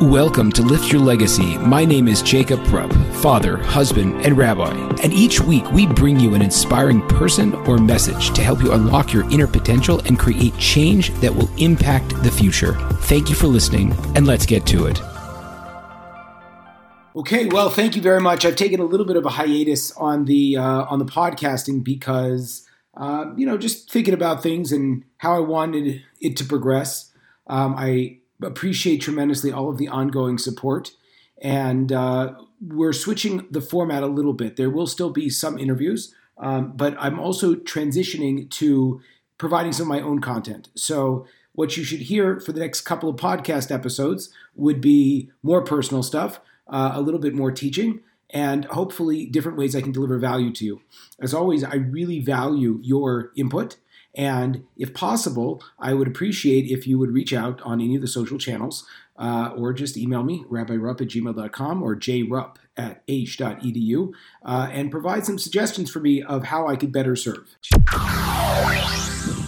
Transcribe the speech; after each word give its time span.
Welcome 0.00 0.50
to 0.52 0.62
Lift 0.62 0.90
Your 0.90 1.02
Legacy. 1.02 1.58
My 1.58 1.84
name 1.84 2.08
is 2.08 2.22
Jacob 2.22 2.66
Rupp, 2.68 2.90
father, 3.16 3.58
husband, 3.58 4.24
and 4.24 4.34
rabbi. 4.34 4.72
And 5.02 5.12
each 5.12 5.42
week 5.42 5.70
we 5.72 5.86
bring 5.86 6.18
you 6.18 6.32
an 6.32 6.40
inspiring 6.40 7.06
person 7.06 7.52
or 7.66 7.76
message 7.76 8.30
to 8.30 8.42
help 8.42 8.62
you 8.62 8.72
unlock 8.72 9.12
your 9.12 9.28
inner 9.30 9.46
potential 9.46 10.00
and 10.06 10.18
create 10.18 10.56
change 10.56 11.10
that 11.20 11.34
will 11.34 11.50
impact 11.58 12.14
the 12.22 12.30
future. 12.30 12.76
Thank 13.02 13.28
you 13.28 13.34
for 13.34 13.46
listening, 13.46 13.94
and 14.16 14.26
let's 14.26 14.46
get 14.46 14.64
to 14.68 14.86
it. 14.86 14.98
Okay, 17.14 17.44
well, 17.48 17.68
thank 17.68 17.94
you 17.94 18.00
very 18.00 18.22
much. 18.22 18.46
I've 18.46 18.56
taken 18.56 18.80
a 18.80 18.84
little 18.84 19.04
bit 19.04 19.18
of 19.18 19.26
a 19.26 19.30
hiatus 19.30 19.92
on 19.98 20.24
the 20.24 20.56
uh, 20.56 20.84
on 20.84 20.98
the 20.98 21.04
podcasting 21.04 21.84
because 21.84 22.66
uh, 22.96 23.26
you 23.36 23.44
know 23.44 23.58
just 23.58 23.92
thinking 23.92 24.14
about 24.14 24.42
things 24.42 24.72
and 24.72 25.04
how 25.18 25.36
I 25.36 25.40
wanted 25.40 26.02
it 26.22 26.38
to 26.38 26.44
progress. 26.46 27.12
Um, 27.48 27.74
I 27.76 28.19
appreciate 28.42 28.98
tremendously 28.98 29.52
all 29.52 29.70
of 29.70 29.78
the 29.78 29.88
ongoing 29.88 30.38
support. 30.38 30.92
And 31.42 31.92
uh, 31.92 32.34
we're 32.60 32.92
switching 32.92 33.46
the 33.50 33.60
format 33.60 34.02
a 34.02 34.06
little 34.06 34.34
bit. 34.34 34.56
There 34.56 34.70
will 34.70 34.86
still 34.86 35.10
be 35.10 35.30
some 35.30 35.58
interviews, 35.58 36.14
um, 36.38 36.72
but 36.76 36.94
I'm 36.98 37.18
also 37.18 37.54
transitioning 37.54 38.50
to 38.50 39.00
providing 39.38 39.72
some 39.72 39.84
of 39.84 39.88
my 39.88 40.00
own 40.00 40.20
content. 40.20 40.68
So, 40.74 41.26
what 41.52 41.76
you 41.76 41.82
should 41.82 42.00
hear 42.00 42.38
for 42.38 42.52
the 42.52 42.60
next 42.60 42.82
couple 42.82 43.08
of 43.08 43.16
podcast 43.16 43.72
episodes 43.72 44.32
would 44.54 44.80
be 44.80 45.30
more 45.42 45.62
personal 45.62 46.02
stuff, 46.02 46.40
uh, 46.68 46.92
a 46.94 47.00
little 47.00 47.18
bit 47.18 47.34
more 47.34 47.50
teaching, 47.50 48.00
and 48.30 48.64
hopefully 48.66 49.26
different 49.26 49.58
ways 49.58 49.74
I 49.74 49.80
can 49.80 49.92
deliver 49.92 50.18
value 50.18 50.52
to 50.52 50.64
you. 50.64 50.80
As 51.20 51.34
always, 51.34 51.64
I 51.64 51.74
really 51.74 52.20
value 52.20 52.78
your 52.82 53.32
input. 53.36 53.76
And 54.14 54.64
if 54.76 54.92
possible, 54.92 55.62
I 55.78 55.94
would 55.94 56.08
appreciate 56.08 56.66
if 56.70 56.86
you 56.86 56.98
would 56.98 57.12
reach 57.12 57.32
out 57.32 57.60
on 57.62 57.80
any 57.80 57.94
of 57.94 58.02
the 58.02 58.08
social 58.08 58.38
channels 58.38 58.84
uh, 59.16 59.52
or 59.56 59.72
just 59.72 59.96
email 59.96 60.22
me, 60.22 60.44
rabbirupp 60.50 61.00
at 61.00 61.08
gmail.com 61.08 61.82
or 61.82 61.94
jrupp 61.94 62.56
at 62.76 63.02
h.edu, 63.06 64.12
uh, 64.44 64.68
and 64.72 64.90
provide 64.90 65.26
some 65.26 65.38
suggestions 65.38 65.90
for 65.90 66.00
me 66.00 66.22
of 66.22 66.44
how 66.44 66.66
I 66.66 66.76
could 66.76 66.92
better 66.92 67.14
serve. 67.14 67.56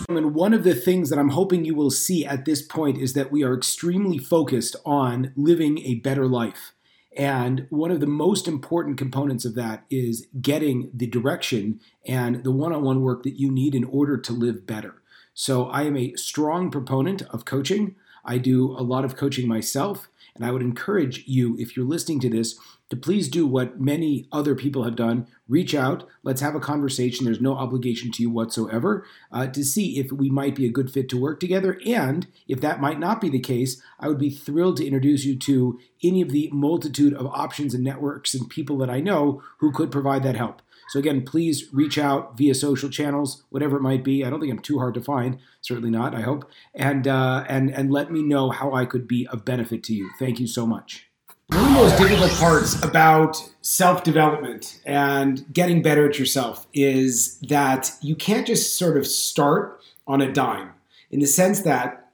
And 0.08 0.34
one 0.34 0.52
of 0.52 0.62
the 0.62 0.74
things 0.74 1.08
that 1.10 1.18
I'm 1.18 1.30
hoping 1.30 1.64
you 1.64 1.74
will 1.74 1.90
see 1.90 2.26
at 2.26 2.44
this 2.44 2.60
point 2.60 2.98
is 2.98 3.14
that 3.14 3.32
we 3.32 3.42
are 3.42 3.54
extremely 3.54 4.18
focused 4.18 4.76
on 4.84 5.32
living 5.36 5.78
a 5.78 5.96
better 5.96 6.26
life. 6.26 6.72
And 7.16 7.66
one 7.68 7.90
of 7.90 8.00
the 8.00 8.06
most 8.06 8.48
important 8.48 8.96
components 8.96 9.44
of 9.44 9.54
that 9.56 9.84
is 9.90 10.26
getting 10.40 10.90
the 10.94 11.06
direction 11.06 11.80
and 12.06 12.42
the 12.42 12.52
one 12.52 12.72
on 12.72 12.82
one 12.82 13.02
work 13.02 13.22
that 13.24 13.38
you 13.38 13.50
need 13.50 13.74
in 13.74 13.84
order 13.84 14.16
to 14.16 14.32
live 14.32 14.66
better. 14.66 14.94
So 15.34 15.66
I 15.66 15.82
am 15.82 15.96
a 15.96 16.14
strong 16.16 16.70
proponent 16.70 17.22
of 17.22 17.44
coaching. 17.44 17.96
I 18.24 18.38
do 18.38 18.72
a 18.72 18.82
lot 18.82 19.04
of 19.04 19.16
coaching 19.16 19.48
myself. 19.48 20.08
And 20.34 20.46
I 20.46 20.50
would 20.50 20.62
encourage 20.62 21.24
you, 21.26 21.56
if 21.58 21.76
you're 21.76 21.86
listening 21.86 22.20
to 22.20 22.30
this, 22.30 22.58
to 22.88 22.96
please 22.96 23.28
do 23.28 23.46
what 23.46 23.80
many 23.80 24.28
other 24.32 24.54
people 24.54 24.84
have 24.84 24.96
done. 24.96 25.26
Reach 25.48 25.74
out. 25.74 26.06
Let's 26.22 26.40
have 26.40 26.54
a 26.54 26.60
conversation. 26.60 27.24
There's 27.24 27.40
no 27.40 27.54
obligation 27.54 28.10
to 28.12 28.22
you 28.22 28.30
whatsoever 28.30 29.06
uh, 29.30 29.46
to 29.48 29.64
see 29.64 29.98
if 29.98 30.12
we 30.12 30.30
might 30.30 30.54
be 30.54 30.66
a 30.66 30.70
good 30.70 30.90
fit 30.90 31.08
to 31.10 31.20
work 31.20 31.40
together. 31.40 31.80
And 31.86 32.26
if 32.48 32.60
that 32.60 32.80
might 32.80 32.98
not 32.98 33.20
be 33.20 33.28
the 33.28 33.40
case, 33.40 33.80
I 33.98 34.08
would 34.08 34.18
be 34.18 34.30
thrilled 34.30 34.78
to 34.78 34.86
introduce 34.86 35.24
you 35.24 35.38
to 35.38 35.78
any 36.02 36.22
of 36.22 36.30
the 36.30 36.50
multitude 36.52 37.14
of 37.14 37.26
options 37.26 37.74
and 37.74 37.84
networks 37.84 38.34
and 38.34 38.48
people 38.48 38.78
that 38.78 38.90
I 38.90 39.00
know 39.00 39.42
who 39.58 39.72
could 39.72 39.90
provide 39.90 40.22
that 40.24 40.36
help. 40.36 40.62
So 40.92 40.98
again, 40.98 41.22
please 41.22 41.72
reach 41.72 41.96
out 41.96 42.36
via 42.36 42.54
social 42.54 42.90
channels, 42.90 43.44
whatever 43.48 43.78
it 43.78 43.80
might 43.80 44.04
be. 44.04 44.26
I 44.26 44.28
don't 44.28 44.40
think 44.40 44.52
I'm 44.52 44.58
too 44.58 44.78
hard 44.78 44.92
to 44.92 45.00
find. 45.00 45.38
Certainly 45.62 45.88
not. 45.88 46.14
I 46.14 46.20
hope, 46.20 46.44
and 46.74 47.08
uh, 47.08 47.46
and 47.48 47.70
and 47.70 47.90
let 47.90 48.12
me 48.12 48.22
know 48.22 48.50
how 48.50 48.74
I 48.74 48.84
could 48.84 49.08
be 49.08 49.26
of 49.28 49.42
benefit 49.42 49.82
to 49.84 49.94
you. 49.94 50.10
Thank 50.18 50.38
you 50.38 50.46
so 50.46 50.66
much. 50.66 51.08
One 51.46 51.60
of 51.60 51.64
the 51.64 51.72
most 51.72 51.96
difficult 51.96 52.30
parts 52.32 52.84
about 52.84 53.42
self 53.62 54.04
development 54.04 54.82
and 54.84 55.50
getting 55.50 55.80
better 55.80 56.06
at 56.06 56.18
yourself 56.18 56.66
is 56.74 57.40
that 57.48 57.90
you 58.02 58.14
can't 58.14 58.46
just 58.46 58.76
sort 58.76 58.98
of 58.98 59.06
start 59.06 59.80
on 60.06 60.20
a 60.20 60.30
dime 60.30 60.72
in 61.10 61.20
the 61.20 61.26
sense 61.26 61.62
that 61.62 62.10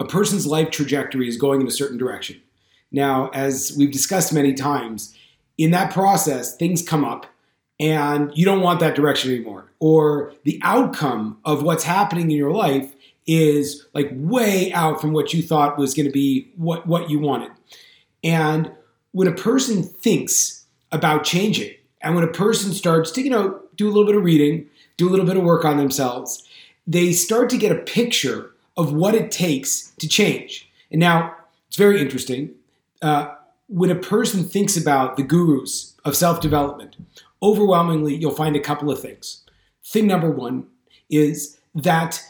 a 0.00 0.06
person's 0.06 0.46
life 0.46 0.70
trajectory 0.70 1.28
is 1.28 1.36
going 1.36 1.60
in 1.60 1.66
a 1.66 1.70
certain 1.70 1.98
direction. 1.98 2.40
Now, 2.90 3.28
as 3.34 3.74
we've 3.76 3.92
discussed 3.92 4.32
many 4.32 4.54
times, 4.54 5.14
in 5.58 5.70
that 5.72 5.92
process, 5.92 6.56
things 6.56 6.80
come 6.80 7.04
up 7.04 7.26
and 7.80 8.30
you 8.34 8.44
don't 8.44 8.60
want 8.60 8.80
that 8.80 8.94
direction 8.94 9.32
anymore. 9.32 9.70
Or 9.80 10.32
the 10.44 10.60
outcome 10.62 11.38
of 11.44 11.62
what's 11.62 11.84
happening 11.84 12.30
in 12.30 12.36
your 12.36 12.52
life 12.52 12.94
is 13.26 13.86
like 13.94 14.10
way 14.12 14.72
out 14.72 15.00
from 15.00 15.12
what 15.12 15.32
you 15.32 15.42
thought 15.42 15.78
was 15.78 15.94
going 15.94 16.06
to 16.06 16.12
be 16.12 16.52
what, 16.56 16.86
what 16.86 17.10
you 17.10 17.18
wanted. 17.18 17.50
And 18.22 18.72
when 19.12 19.28
a 19.28 19.34
person 19.34 19.82
thinks 19.82 20.66
about 20.92 21.24
changing, 21.24 21.74
and 22.00 22.14
when 22.14 22.24
a 22.24 22.32
person 22.32 22.72
starts 22.72 23.10
to, 23.12 23.22
you 23.22 23.30
know, 23.30 23.60
do 23.76 23.86
a 23.86 23.90
little 23.90 24.04
bit 24.04 24.14
of 24.14 24.24
reading, 24.24 24.68
do 24.96 25.08
a 25.08 25.10
little 25.10 25.26
bit 25.26 25.36
of 25.36 25.42
work 25.42 25.64
on 25.64 25.78
themselves, 25.78 26.46
they 26.86 27.12
start 27.12 27.48
to 27.50 27.56
get 27.56 27.72
a 27.72 27.80
picture 27.80 28.50
of 28.76 28.92
what 28.92 29.14
it 29.14 29.30
takes 29.30 29.92
to 29.98 30.08
change. 30.08 30.70
And 30.90 31.00
now 31.00 31.34
it's 31.68 31.76
very 31.76 32.00
interesting. 32.00 32.50
Uh, 33.00 33.34
when 33.68 33.90
a 33.90 33.96
person 33.96 34.44
thinks 34.44 34.76
about 34.76 35.16
the 35.16 35.22
gurus 35.22 35.94
of 36.04 36.16
self 36.16 36.40
development, 36.40 36.96
overwhelmingly, 37.44 38.16
you'll 38.16 38.34
find 38.34 38.56
a 38.56 38.60
couple 38.60 38.90
of 38.90 39.00
things. 39.00 39.42
Thing 39.84 40.06
number 40.06 40.30
one 40.30 40.66
is 41.10 41.60
that 41.74 42.20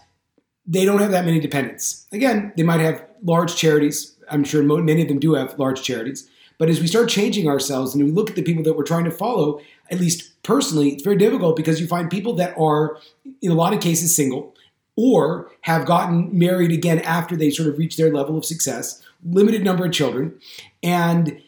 they 0.67 0.85
don't 0.85 1.01
have 1.01 1.13
that 1.13 1.25
many 1.25 1.39
dependents. 1.39 2.07
Again, 2.11 2.53
they 2.57 2.65
might 2.65 2.81
have 2.81 3.07
large 3.23 3.55
charities. 3.55 4.17
I'm 4.31 4.45
sure 4.45 4.63
many 4.63 5.03
of 5.03 5.09
them 5.09 5.21
do 5.21 5.35
have 5.35 5.59
large 5.59 5.83
charities. 5.83 6.29
But 6.59 6.69
as 6.69 6.81
we 6.81 6.87
start 6.87 7.09
changing 7.09 7.49
ourselves 7.49 7.95
and 7.95 8.05
we 8.05 8.11
look 8.11 8.31
at 8.31 8.37
the 8.37 8.43
people 8.43 8.65
that 8.65 8.77
we're 8.77 8.85
trying 8.85 9.05
to 9.05 9.11
follow, 9.11 9.61
at 9.91 10.01
least 10.01 10.43
personally, 10.43 10.91
it's 10.91 11.03
very 11.03 11.17
difficult 11.17 11.57
because 11.57 11.81
you 11.81 11.87
find 11.87 12.11
people 12.11 12.35
that 12.35 12.57
are, 12.59 12.99
in 13.41 13.51
a 13.51 13.55
lot 13.55 13.73
of 13.73 13.81
cases, 13.81 14.15
single 14.15 14.55
or 14.97 15.51
have 15.63 15.87
gotten 15.87 16.37
married 16.37 16.73
again 16.73 17.01
after 17.01 17.37
they 17.37 17.51
sort 17.51 17.69
of 17.69 17.79
reach 17.79 17.97
their 17.97 18.13
level 18.13 18.39
of 18.39 18.45
success, 18.45 19.03
limited 19.25 19.65
number 19.65 19.85
of 19.85 19.93
children. 19.93 20.39
And 20.83 21.41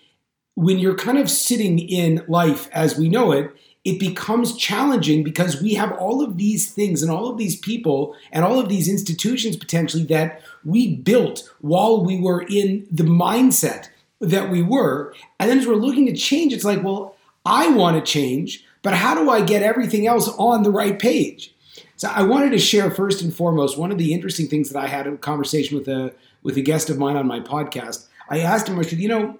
when 0.56 0.78
you're 0.78 0.96
kind 0.96 1.18
of 1.18 1.30
sitting 1.30 1.78
in 1.78 2.24
life 2.26 2.68
as 2.72 2.98
we 2.98 3.08
know 3.08 3.30
it, 3.30 3.54
it 3.84 4.00
becomes 4.00 4.56
challenging 4.56 5.22
because 5.22 5.62
we 5.62 5.74
have 5.74 5.92
all 5.92 6.20
of 6.20 6.38
these 6.38 6.68
things 6.72 7.02
and 7.02 7.12
all 7.12 7.30
of 7.30 7.38
these 7.38 7.54
people 7.54 8.16
and 8.32 8.44
all 8.44 8.58
of 8.58 8.68
these 8.68 8.88
institutions 8.88 9.56
potentially 9.56 10.02
that 10.02 10.42
we 10.64 10.96
built 10.96 11.48
while 11.60 12.04
we 12.04 12.20
were 12.20 12.44
in 12.48 12.84
the 12.90 13.04
mindset 13.04 13.88
that 14.20 14.50
we 14.50 14.60
were. 14.60 15.14
And 15.38 15.48
then 15.48 15.58
as 15.58 15.66
we're 15.68 15.74
looking 15.74 16.06
to 16.06 16.16
change, 16.16 16.52
it's 16.52 16.64
like, 16.64 16.82
well, 16.82 17.14
I 17.44 17.68
want 17.68 17.96
to 17.96 18.12
change, 18.12 18.64
but 18.82 18.94
how 18.94 19.14
do 19.14 19.30
I 19.30 19.42
get 19.42 19.62
everything 19.62 20.08
else 20.08 20.28
on 20.36 20.64
the 20.64 20.72
right 20.72 20.98
page? 20.98 21.54
So 21.96 22.08
I 22.08 22.24
wanted 22.24 22.50
to 22.50 22.58
share 22.58 22.90
first 22.90 23.22
and 23.22 23.32
foremost 23.32 23.78
one 23.78 23.92
of 23.92 23.98
the 23.98 24.12
interesting 24.12 24.48
things 24.48 24.70
that 24.70 24.82
I 24.82 24.88
had 24.88 25.06
a 25.06 25.16
conversation 25.16 25.78
with 25.78 25.86
a 25.86 26.12
with 26.42 26.56
a 26.56 26.62
guest 26.62 26.90
of 26.90 26.98
mine 26.98 27.16
on 27.16 27.26
my 27.26 27.40
podcast. 27.40 28.06
I 28.28 28.40
asked 28.40 28.68
him, 28.68 28.78
I 28.78 28.82
said, 28.82 28.98
you 28.98 29.08
know, 29.08 29.38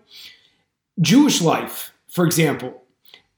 Jewish 1.01 1.41
life, 1.41 1.93
for 2.09 2.25
example, 2.25 2.83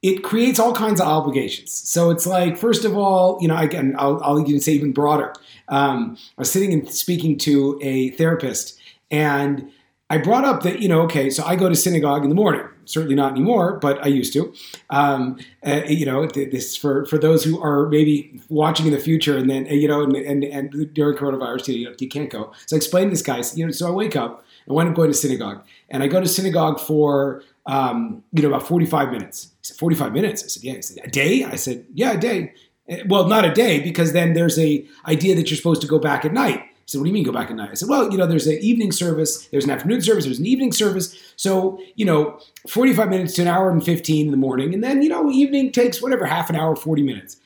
it 0.02 0.22
creates 0.22 0.58
all 0.58 0.72
kinds 0.72 1.00
of 1.00 1.08
obligations. 1.08 1.72
So 1.72 2.10
it's 2.10 2.26
like, 2.26 2.56
first 2.56 2.84
of 2.84 2.96
all, 2.96 3.38
you 3.41 3.48
know, 3.48 3.56
again, 3.56 3.96
I'll, 3.98 4.22
I'll 4.22 4.41
even 4.41 4.60
say 4.60 4.72
even 4.72 4.92
broader. 4.92 5.32
Um, 5.69 6.16
I 6.36 6.42
was 6.42 6.52
sitting 6.52 6.72
and 6.72 6.88
speaking 6.88 7.36
to 7.38 7.78
a 7.82 8.10
therapist, 8.10 8.78
and 9.10 9.70
I 10.10 10.19
brought 10.19 10.44
up 10.44 10.62
that, 10.62 10.80
you 10.80 10.88
know, 10.88 11.02
okay, 11.02 11.30
so 11.30 11.44
I 11.44 11.56
go 11.56 11.69
to 11.69 11.74
synagogue 11.74 12.22
in 12.22 12.28
the 12.28 12.34
morning. 12.34 12.62
Certainly 12.84 13.16
not 13.16 13.32
anymore, 13.32 13.78
but 13.78 14.02
I 14.02 14.06
used 14.06 14.32
to. 14.32 14.54
Um, 14.88 15.38
uh, 15.66 15.82
you 15.86 16.06
know, 16.06 16.26
this 16.26 16.75
for 16.75 17.04
for 17.04 17.19
those 17.19 17.44
who 17.44 17.60
are 17.60 17.86
maybe 17.90 18.40
watching 18.48 18.86
in 18.86 18.92
the 18.92 18.98
future, 18.98 19.36
and 19.36 19.50
then 19.50 19.66
you 19.66 19.86
know, 19.86 20.02
and 20.02 20.16
and, 20.16 20.42
and 20.42 20.94
during 20.94 21.19
coronavirus, 21.19 21.76
you 21.76 21.84
know, 21.84 21.94
you 21.98 22.08
can't 22.08 22.30
go. 22.30 22.50
So 22.64 22.76
I 22.76 22.78
explained 22.78 23.10
to 23.10 23.10
this 23.10 23.20
guy, 23.20 23.42
you 23.54 23.66
know, 23.66 23.72
so 23.72 23.88
I 23.88 23.90
wake 23.90 24.16
up 24.16 24.43
I 24.69 24.73
wind 24.73 24.88
up 24.88 24.94
going 24.94 25.11
to 25.11 25.15
synagogue. 25.15 25.65
And 25.88 26.03
I 26.03 26.09
go 26.09 26.20
to 26.20 26.29
synagogue 26.29 26.81
for, 26.81 27.43
um, 27.67 28.23
you 28.32 28.43
know, 28.43 28.49
about 28.49 28.67
45 28.67 29.11
minutes. 29.11 29.53
He 29.61 29.67
said, 29.69 29.76
45 29.76 30.12
minutes? 30.12 30.44
I 30.44 30.47
said, 30.49 30.62
yeah. 30.65 30.75
He 30.75 30.82
said, 30.82 31.05
a 31.05 31.11
day? 31.11 31.44
I 31.44 31.56
said, 31.56 31.87
yeah, 31.94 32.12
a 32.12 32.19
day. 32.19 32.53
Eh, 32.88 33.03
well, 33.06 33.29
not 33.29 33.44
a 33.44 33.53
day, 33.53 33.81
because 33.81 34.12
then 34.12 34.35
there's 34.35 34.59
a 34.59 34.87
idea 35.06 35.35
that 35.35 35.50
you're 35.50 35.56
supposed 35.56 35.81
to 35.82 35.87
go 35.87 35.99
back 35.99 36.25
at 36.25 36.32
night. 36.32 36.61
He 36.61 36.93
said, 36.93 36.99
what 36.99 37.05
do 37.05 37.09
you 37.11 37.15
mean 37.15 37.25
go 37.25 37.32
back 37.32 37.50
at 37.50 37.56
night? 37.56 37.70
I 37.70 37.75
said, 37.75 37.88
well, 37.88 38.11
you 38.11 38.17
know, 38.17 38.26
there's 38.26 38.47
an 38.47 38.59
evening 38.61 38.93
service, 38.93 39.47
there's 39.49 39.65
an 39.65 39.70
afternoon 39.70 40.00
service, 40.00 40.25
there's 40.25 40.38
an 40.38 40.47
evening 40.47 40.73
service. 40.73 41.35
So, 41.37 41.79
you 41.97 42.06
know, 42.06 42.41
45 42.67 43.11
minutes 43.11 43.35
to 43.35 43.43
an 43.43 43.49
hour 43.49 43.70
and 43.70 43.85
15 43.85 44.26
in 44.26 44.31
the 44.31 44.38
morning. 44.38 44.73
And 44.73 44.82
then, 44.82 45.03
you 45.03 45.11
know, 45.11 45.31
evening 45.31 45.70
takes 45.70 46.00
whatever, 46.00 46.25
half 46.25 46.49
an 46.49 46.56
hour, 46.56 46.75
40 46.75 47.03
minutes. 47.03 47.37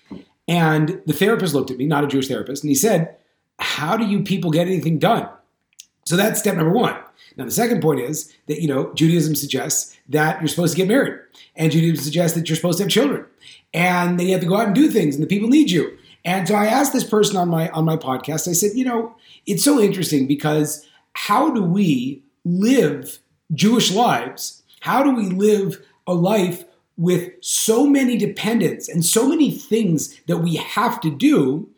And 0.46 1.00
the 1.06 1.12
therapist 1.12 1.54
looked 1.54 1.70
at 1.70 1.76
me, 1.76 1.86
not 1.86 2.04
a 2.04 2.06
Jewish 2.06 2.28
therapist, 2.28 2.62
and 2.62 2.68
he 2.68 2.74
said, 2.74 3.16
how 3.58 3.96
do 3.96 4.04
you 4.04 4.22
people 4.22 4.50
get 4.50 4.66
anything 4.66 4.98
done? 4.98 5.28
So 6.04 6.16
that's 6.16 6.40
step 6.40 6.56
number 6.56 6.72
one. 6.72 6.96
Now, 7.36 7.44
the 7.44 7.50
second 7.50 7.80
point 7.80 8.00
is 8.00 8.32
that, 8.46 8.60
you 8.60 8.68
know, 8.68 8.92
Judaism 8.94 9.34
suggests 9.34 9.96
that 10.08 10.40
you're 10.40 10.48
supposed 10.48 10.74
to 10.74 10.76
get 10.76 10.88
married, 10.88 11.18
and 11.56 11.72
Judaism 11.72 12.04
suggests 12.04 12.36
that 12.36 12.48
you're 12.48 12.56
supposed 12.56 12.78
to 12.78 12.84
have 12.84 12.90
children, 12.90 13.24
and 13.72 14.18
then 14.18 14.26
you 14.26 14.32
have 14.32 14.42
to 14.42 14.48
go 14.48 14.56
out 14.56 14.66
and 14.66 14.74
do 14.74 14.90
things, 14.90 15.14
and 15.14 15.22
the 15.22 15.28
people 15.28 15.48
need 15.48 15.70
you. 15.70 15.96
And 16.24 16.46
so 16.46 16.54
I 16.54 16.66
asked 16.66 16.92
this 16.92 17.04
person 17.04 17.36
on 17.36 17.48
my 17.48 17.68
on 17.70 17.84
my 17.84 17.96
podcast, 17.96 18.48
I 18.48 18.52
said, 18.52 18.72
you 18.74 18.84
know, 18.84 19.14
it's 19.46 19.64
so 19.64 19.80
interesting 19.80 20.26
because 20.26 20.86
how 21.14 21.50
do 21.50 21.62
we 21.62 22.22
live 22.44 23.18
Jewish 23.54 23.90
lives? 23.90 24.62
How 24.80 25.02
do 25.02 25.10
we 25.14 25.26
live 25.26 25.84
a 26.06 26.14
life 26.14 26.64
with 26.96 27.32
so 27.40 27.86
many 27.86 28.16
dependents 28.16 28.88
and 28.88 29.04
so 29.04 29.28
many 29.28 29.50
things 29.50 30.20
that 30.26 30.38
we 30.38 30.56
have 30.56 31.00
to 31.00 31.10
do 31.10 31.68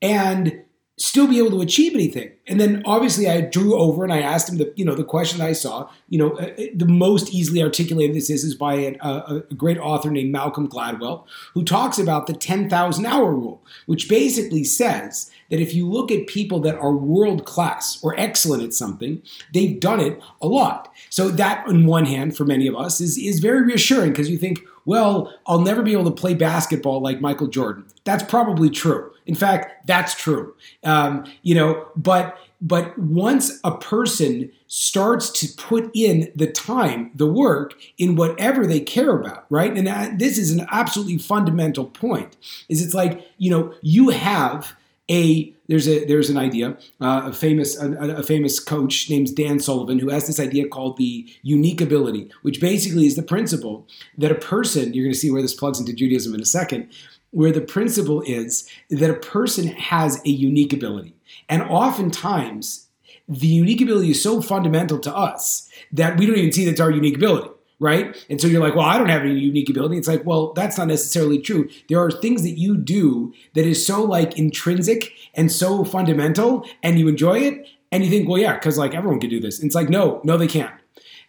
and 0.00 0.62
still 0.98 1.26
be 1.26 1.38
able 1.38 1.50
to 1.50 1.62
achieve 1.62 1.94
anything. 1.94 2.30
And 2.46 2.60
then 2.60 2.82
obviously 2.84 3.28
I 3.28 3.40
drew 3.40 3.78
over 3.78 4.04
and 4.04 4.12
I 4.12 4.20
asked 4.20 4.48
him 4.48 4.58
the 4.58 4.72
you 4.76 4.84
know 4.84 4.94
the 4.94 5.04
question 5.04 5.40
I 5.40 5.52
saw. 5.52 5.88
You 6.08 6.18
know, 6.18 6.30
uh, 6.32 6.50
uh, 6.58 6.64
the 6.74 6.86
most 6.86 7.32
easily 7.32 7.62
articulated 7.62 8.14
this 8.14 8.28
is 8.28 8.44
is 8.44 8.54
by 8.54 8.74
a, 8.74 8.96
a, 9.00 9.42
a 9.50 9.54
great 9.54 9.78
author 9.78 10.10
named 10.10 10.32
Malcolm 10.32 10.68
Gladwell, 10.68 11.24
who 11.54 11.64
talks 11.64 11.98
about 11.98 12.26
the 12.26 12.34
ten 12.34 12.68
thousand 12.68 13.06
hour 13.06 13.32
rule, 13.32 13.62
which 13.86 14.08
basically 14.08 14.64
says 14.64 15.30
that 15.50 15.60
if 15.60 15.74
you 15.74 15.88
look 15.88 16.10
at 16.10 16.26
people 16.26 16.60
that 16.60 16.76
are 16.76 16.92
world 16.92 17.46
class 17.46 17.98
or 18.02 18.18
excellent 18.18 18.62
at 18.62 18.74
something, 18.74 19.22
they've 19.54 19.80
done 19.80 20.00
it 20.00 20.20
a 20.40 20.46
lot. 20.46 20.92
So 21.10 21.28
that, 21.28 21.66
on 21.66 21.86
one 21.86 22.06
hand, 22.06 22.36
for 22.36 22.44
many 22.44 22.66
of 22.66 22.76
us, 22.76 23.00
is 23.00 23.16
is 23.16 23.40
very 23.40 23.62
reassuring 23.62 24.10
because 24.10 24.28
you 24.28 24.36
think, 24.36 24.60
well, 24.84 25.32
I'll 25.46 25.60
never 25.60 25.82
be 25.82 25.92
able 25.92 26.04
to 26.04 26.20
play 26.20 26.34
basketball 26.34 27.00
like 27.00 27.20
Michael 27.20 27.46
Jordan. 27.46 27.86
That's 28.04 28.24
probably 28.24 28.68
true. 28.68 29.11
In 29.26 29.34
fact, 29.34 29.86
that's 29.86 30.14
true. 30.14 30.54
Um, 30.84 31.24
you 31.42 31.54
know, 31.54 31.88
but 31.96 32.38
but 32.60 32.96
once 32.96 33.58
a 33.64 33.76
person 33.76 34.50
starts 34.68 35.30
to 35.30 35.48
put 35.56 35.90
in 35.94 36.32
the 36.36 36.46
time, 36.46 37.10
the 37.14 37.26
work 37.26 37.74
in 37.98 38.14
whatever 38.14 38.66
they 38.66 38.78
care 38.78 39.18
about, 39.18 39.46
right? 39.50 39.76
And 39.76 39.86
that, 39.88 40.20
this 40.20 40.38
is 40.38 40.52
an 40.52 40.66
absolutely 40.70 41.18
fundamental 41.18 41.86
point. 41.86 42.36
Is 42.68 42.84
it's 42.84 42.94
like 42.94 43.26
you 43.38 43.50
know 43.50 43.74
you 43.82 44.10
have 44.10 44.76
a 45.10 45.52
there's 45.68 45.88
a 45.88 46.04
there's 46.04 46.30
an 46.30 46.36
idea 46.36 46.76
uh, 47.00 47.22
a 47.26 47.32
famous 47.32 47.80
a, 47.80 47.90
a, 48.16 48.22
famous 48.22 48.60
coach 48.60 49.10
named 49.10 49.34
Dan 49.34 49.58
Sullivan 49.58 49.98
who 49.98 50.10
has 50.10 50.26
this 50.26 50.38
idea 50.38 50.68
called 50.68 50.96
the 50.96 51.28
unique 51.42 51.80
ability, 51.80 52.30
which 52.42 52.60
basically 52.60 53.06
is 53.06 53.16
the 53.16 53.22
principle 53.22 53.86
that 54.18 54.30
a 54.30 54.36
person 54.36 54.94
you're 54.94 55.04
going 55.04 55.12
to 55.12 55.18
see 55.18 55.30
where 55.30 55.42
this 55.42 55.54
plugs 55.54 55.80
into 55.80 55.92
Judaism 55.92 56.34
in 56.34 56.40
a 56.40 56.46
second 56.46 56.88
where 57.32 57.52
the 57.52 57.60
principle 57.60 58.22
is 58.22 58.68
that 58.88 59.10
a 59.10 59.14
person 59.14 59.66
has 59.66 60.20
a 60.24 60.30
unique 60.30 60.72
ability. 60.72 61.14
And 61.48 61.62
oftentimes, 61.62 62.88
the 63.28 63.46
unique 63.46 63.80
ability 63.80 64.10
is 64.10 64.22
so 64.22 64.40
fundamental 64.40 64.98
to 65.00 65.14
us 65.14 65.68
that 65.92 66.18
we 66.18 66.26
don't 66.26 66.36
even 66.36 66.52
see 66.52 66.64
that's 66.64 66.80
our 66.80 66.90
unique 66.90 67.16
ability, 67.16 67.48
right? 67.78 68.24
And 68.28 68.40
so 68.40 68.46
you're 68.46 68.62
like, 68.62 68.74
well, 68.74 68.86
I 68.86 68.98
don't 68.98 69.08
have 69.08 69.22
any 69.22 69.38
unique 69.38 69.70
ability. 69.70 69.96
It's 69.96 70.08
like, 70.08 70.26
well, 70.26 70.52
that's 70.52 70.76
not 70.76 70.88
necessarily 70.88 71.38
true. 71.38 71.68
There 71.88 71.98
are 71.98 72.10
things 72.10 72.42
that 72.42 72.58
you 72.58 72.76
do 72.76 73.32
that 73.54 73.64
is 73.64 73.84
so 73.84 74.02
like 74.02 74.38
intrinsic 74.38 75.12
and 75.34 75.50
so 75.50 75.84
fundamental, 75.84 76.66
and 76.82 76.98
you 76.98 77.08
enjoy 77.08 77.38
it, 77.38 77.66
and 77.90 78.04
you 78.04 78.10
think, 78.10 78.28
well, 78.28 78.38
yeah, 78.38 78.54
because 78.54 78.76
like 78.76 78.94
everyone 78.94 79.20
can 79.20 79.30
do 79.30 79.40
this. 79.40 79.58
And 79.58 79.66
it's 79.66 79.74
like, 79.74 79.88
no, 79.88 80.20
no, 80.24 80.36
they 80.36 80.46
can't. 80.46 80.74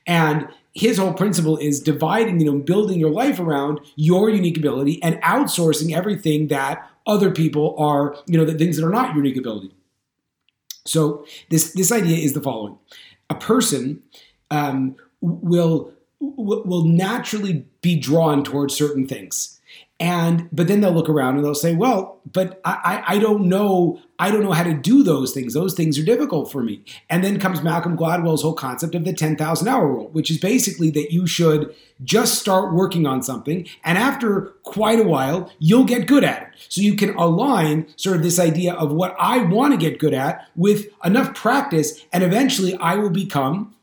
And 0.05 0.49
his 0.73 0.97
whole 0.97 1.13
principle 1.13 1.57
is 1.57 1.79
dividing, 1.79 2.39
you 2.39 2.51
know, 2.51 2.57
building 2.57 2.99
your 2.99 3.11
life 3.11 3.39
around 3.39 3.79
your 3.95 4.29
unique 4.29 4.57
ability 4.57 5.01
and 5.03 5.21
outsourcing 5.21 5.95
everything 5.95 6.47
that 6.47 6.89
other 7.05 7.31
people 7.31 7.75
are, 7.77 8.15
you 8.25 8.37
know, 8.37 8.45
the 8.45 8.57
things 8.57 8.77
that 8.77 8.85
are 8.85 8.91
not 8.91 9.15
unique 9.15 9.37
ability. 9.37 9.71
So 10.85 11.25
this 11.49 11.73
this 11.73 11.91
idea 11.91 12.17
is 12.17 12.33
the 12.33 12.41
following: 12.41 12.77
a 13.29 13.35
person 13.35 14.01
um, 14.51 14.95
will 15.21 15.93
will 16.19 16.85
naturally 16.85 17.65
be 17.81 17.97
drawn 17.97 18.43
towards 18.43 18.73
certain 18.73 19.07
things 19.07 19.59
and 19.99 20.49
but 20.51 20.67
then 20.67 20.81
they'll 20.81 20.93
look 20.93 21.09
around 21.09 21.35
and 21.35 21.43
they'll 21.43 21.53
say 21.53 21.75
well 21.75 22.19
but 22.31 22.61
I, 22.63 23.03
I, 23.07 23.15
I 23.15 23.19
don't 23.19 23.47
know 23.47 24.01
i 24.23 24.31
don't 24.31 24.43
know 24.43 24.53
how 24.53 24.63
to 24.63 24.73
do 24.73 25.03
those 25.03 25.33
things. 25.33 25.53
Those 25.53 25.73
things 25.73 25.99
are 25.99 26.05
difficult 26.05 26.51
for 26.51 26.63
me. 26.63 26.83
And 27.09 27.23
then 27.23 27.39
comes 27.39 27.61
malcolm 27.61 27.97
gladwell's 27.97 28.41
whole 28.41 28.53
concept 28.53 28.95
of 28.95 29.03
the 29.03 29.13
10000 29.13 29.67
hour 29.67 29.87
rule 29.87 30.09
which 30.09 30.31
is 30.31 30.37
basically 30.37 30.89
that 30.91 31.11
you 31.11 31.27
should 31.27 31.75
just 32.03 32.39
start 32.39 32.73
working 32.73 33.05
on 33.05 33.21
something 33.21 33.67
and 33.83 33.97
after 33.97 34.53
quite 34.63 34.99
a 34.99 35.03
while 35.03 35.51
you'll 35.59 35.89
get 35.93 36.07
good 36.07 36.23
at 36.23 36.43
it. 36.43 36.47
So 36.69 36.81
you 36.81 36.95
can 36.95 37.15
align 37.15 37.87
sort 37.97 38.15
of 38.15 38.23
this 38.23 38.39
idea 38.39 38.73
of 38.73 38.91
what 38.91 39.15
i 39.19 39.39
want 39.39 39.73
to 39.73 39.77
get 39.77 39.99
good 39.99 40.13
at 40.13 40.47
with 40.55 40.87
enough 41.03 41.35
practice 41.35 42.05
and 42.13 42.23
eventually 42.23 42.75
i 42.77 42.95
will 42.95 43.09
become 43.25 43.75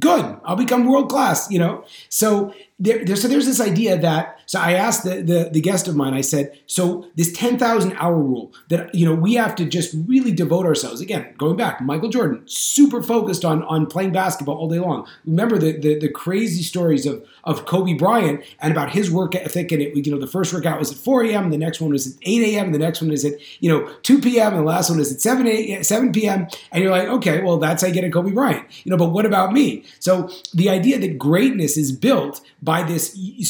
good. 0.00 0.24
I'll 0.44 0.56
become 0.56 0.86
world 0.86 1.08
class 1.10 1.50
you 1.50 1.58
know? 1.58 1.84
So 2.08 2.54
there, 2.78 3.04
there, 3.04 3.16
so 3.16 3.28
there's 3.28 3.46
this 3.46 3.60
idea 3.60 3.98
that 3.98 4.38
so 4.48 4.58
I 4.58 4.72
asked 4.72 5.04
the, 5.04 5.20
the, 5.20 5.50
the 5.52 5.60
guest 5.60 5.88
of 5.88 5.94
mine, 5.94 6.14
I 6.14 6.22
said, 6.22 6.58
so 6.66 7.06
this 7.16 7.30
10,000 7.34 7.92
hour 7.98 8.16
rule 8.16 8.50
that, 8.70 8.94
you 8.94 9.04
know, 9.04 9.14
we 9.14 9.34
have 9.34 9.54
to 9.56 9.66
just 9.66 9.94
really 10.06 10.32
devote 10.32 10.64
ourselves. 10.64 11.02
Again, 11.02 11.34
going 11.36 11.54
back, 11.58 11.82
Michael 11.82 12.08
Jordan, 12.08 12.40
super 12.46 13.02
focused 13.02 13.44
on, 13.44 13.62
on 13.64 13.84
playing 13.84 14.12
basketball 14.12 14.56
all 14.56 14.66
day 14.66 14.78
long. 14.78 15.06
Remember 15.26 15.58
the, 15.58 15.78
the, 15.78 15.98
the 15.98 16.08
crazy 16.08 16.62
stories 16.62 17.04
of, 17.04 17.22
of 17.44 17.66
Kobe 17.66 17.92
Bryant 17.92 18.42
and 18.60 18.72
about 18.72 18.92
his 18.92 19.10
work 19.10 19.34
ethic. 19.34 19.70
And 19.70 19.82
it, 19.82 20.06
you 20.06 20.10
know, 20.10 20.18
the 20.18 20.26
first 20.26 20.54
workout 20.54 20.78
was 20.78 20.92
at 20.92 20.96
4 20.96 21.24
a.m., 21.24 21.50
the 21.50 21.58
next 21.58 21.82
one 21.82 21.90
was 21.90 22.06
at 22.06 22.14
8 22.22 22.54
a.m., 22.54 22.72
the 22.72 22.78
next 22.78 23.02
one 23.02 23.12
is 23.12 23.26
at, 23.26 23.34
you 23.60 23.68
know, 23.68 23.86
2 24.02 24.22
p.m., 24.22 24.54
and 24.54 24.62
the 24.62 24.66
last 24.66 24.88
one 24.88 24.98
is 24.98 25.12
at 25.12 25.20
7, 25.20 25.46
8, 25.46 25.84
7 25.84 26.10
p.m. 26.10 26.48
And 26.72 26.82
you're 26.82 26.92
like, 26.92 27.08
okay, 27.08 27.42
well, 27.42 27.58
that's 27.58 27.82
how 27.82 27.88
you 27.88 27.94
get 27.94 28.04
a 28.04 28.10
Kobe 28.10 28.30
Bryant. 28.30 28.66
You 28.84 28.92
know, 28.92 28.96
but 28.96 29.10
what 29.10 29.26
about 29.26 29.52
me? 29.52 29.84
So 29.98 30.30
the 30.54 30.70
idea 30.70 30.98
that 31.00 31.18
greatness 31.18 31.76
is 31.76 31.92
built 31.92 32.40
by 32.68 32.82
this 32.82 33.04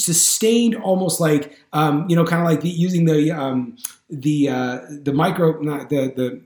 sustained, 0.07 0.77
almost 0.77 1.19
like 1.21 1.59
um, 1.73 1.95
you 2.09 2.15
know, 2.15 2.25
kind 2.25 2.41
of 2.41 2.49
like 2.49 2.61
the, 2.61 2.69
using 2.69 3.05
the 3.05 3.33
um, 3.33 3.77
the 4.09 4.49
uh, 4.49 4.79
the 5.07 5.13
micro, 5.13 5.61
not 5.61 5.91
the 5.91 6.03
the 6.21 6.41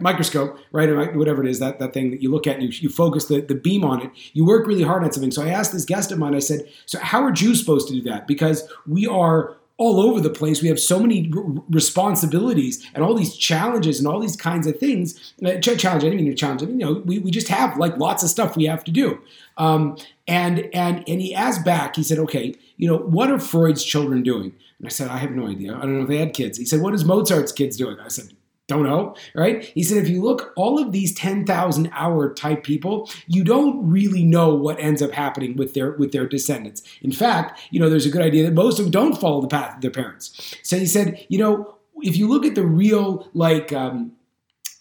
microscope, 0.00 0.58
right, 0.72 0.90
or 0.90 1.12
whatever 1.16 1.42
it 1.42 1.48
is, 1.48 1.58
that, 1.58 1.78
that 1.78 1.94
thing 1.94 2.10
that 2.10 2.20
you 2.22 2.30
look 2.30 2.46
at 2.46 2.56
and 2.56 2.64
you, 2.64 2.70
you 2.82 2.90
focus 2.90 3.24
the, 3.24 3.40
the 3.40 3.54
beam 3.54 3.82
on 3.82 4.02
it, 4.02 4.10
you 4.34 4.44
work 4.44 4.66
really 4.66 4.82
hard 4.82 5.02
on 5.02 5.10
something. 5.10 5.30
So 5.30 5.42
I 5.42 5.48
asked 5.48 5.72
this 5.72 5.86
guest 5.86 6.12
of 6.12 6.18
mine, 6.18 6.34
I 6.34 6.40
said, 6.40 6.68
so 6.84 6.98
how 6.98 7.22
are 7.22 7.32
Jews 7.32 7.60
supposed 7.60 7.88
to 7.88 7.94
do 7.94 8.02
that? 8.10 8.26
Because 8.26 8.70
we 8.86 9.06
are 9.06 9.56
all 9.80 9.98
over 9.98 10.20
the 10.20 10.28
place. 10.28 10.60
We 10.60 10.68
have 10.68 10.78
so 10.78 11.00
many 11.00 11.32
r- 11.34 11.42
responsibilities 11.70 12.86
and 12.92 13.02
all 13.02 13.14
these 13.14 13.34
challenges 13.34 13.98
and 13.98 14.06
all 14.06 14.20
these 14.20 14.36
kinds 14.36 14.66
of 14.66 14.78
things. 14.78 15.32
Uh, 15.42 15.58
challenge, 15.58 16.04
I 16.04 16.10
didn't 16.10 16.16
mean 16.16 16.26
to 16.26 16.34
challenge. 16.34 16.60
You 16.60 16.68
know, 16.74 16.92
we, 17.06 17.18
we 17.18 17.30
just 17.30 17.48
have 17.48 17.78
like 17.78 17.96
lots 17.96 18.22
of 18.22 18.28
stuff 18.28 18.58
we 18.58 18.66
have 18.66 18.84
to 18.84 18.90
do. 18.90 19.18
Um, 19.56 19.96
and 20.28 20.68
and 20.74 21.02
and 21.08 21.22
he 21.22 21.34
asked 21.34 21.64
back. 21.64 21.96
He 21.96 22.02
said, 22.02 22.18
"Okay, 22.18 22.54
you 22.76 22.88
know, 22.88 22.98
what 22.98 23.30
are 23.30 23.38
Freud's 23.40 23.82
children 23.82 24.22
doing?" 24.22 24.52
And 24.78 24.86
I 24.86 24.90
said, 24.90 25.08
"I 25.08 25.16
have 25.16 25.30
no 25.30 25.48
idea. 25.48 25.74
I 25.74 25.80
don't 25.80 25.96
know 25.96 26.02
if 26.02 26.08
they 26.08 26.18
had 26.18 26.34
kids." 26.34 26.58
He 26.58 26.66
said, 26.66 26.82
"What 26.82 26.94
is 26.94 27.06
Mozart's 27.06 27.50
kids 27.50 27.78
doing?" 27.78 27.98
I 27.98 28.08
said, 28.08 28.34
don't 28.70 28.84
know, 28.84 29.14
right? 29.34 29.62
He 29.62 29.82
said, 29.82 29.98
if 29.98 30.08
you 30.08 30.22
look, 30.22 30.52
all 30.56 30.78
of 30.78 30.92
these 30.92 31.12
10,000 31.14 31.90
hour 31.92 32.32
type 32.32 32.62
people, 32.62 33.10
you 33.26 33.44
don't 33.44 33.86
really 33.86 34.24
know 34.24 34.54
what 34.54 34.80
ends 34.80 35.02
up 35.02 35.10
happening 35.10 35.56
with 35.56 35.74
their 35.74 35.92
with 35.92 36.12
their 36.12 36.26
descendants. 36.26 36.82
In 37.02 37.12
fact, 37.12 37.60
you 37.70 37.78
know, 37.78 37.90
there's 37.90 38.06
a 38.06 38.10
good 38.10 38.22
idea 38.22 38.44
that 38.44 38.54
most 38.54 38.78
of 38.78 38.86
them 38.86 38.92
don't 38.92 39.20
follow 39.20 39.42
the 39.42 39.48
path 39.48 39.76
of 39.76 39.82
their 39.82 39.90
parents. 39.90 40.56
So 40.62 40.78
he 40.78 40.86
said, 40.86 41.26
you 41.28 41.38
know, 41.38 41.76
if 41.96 42.16
you 42.16 42.28
look 42.28 42.46
at 42.46 42.54
the 42.54 42.64
real, 42.64 43.28
like, 43.34 43.72
um, 43.72 44.12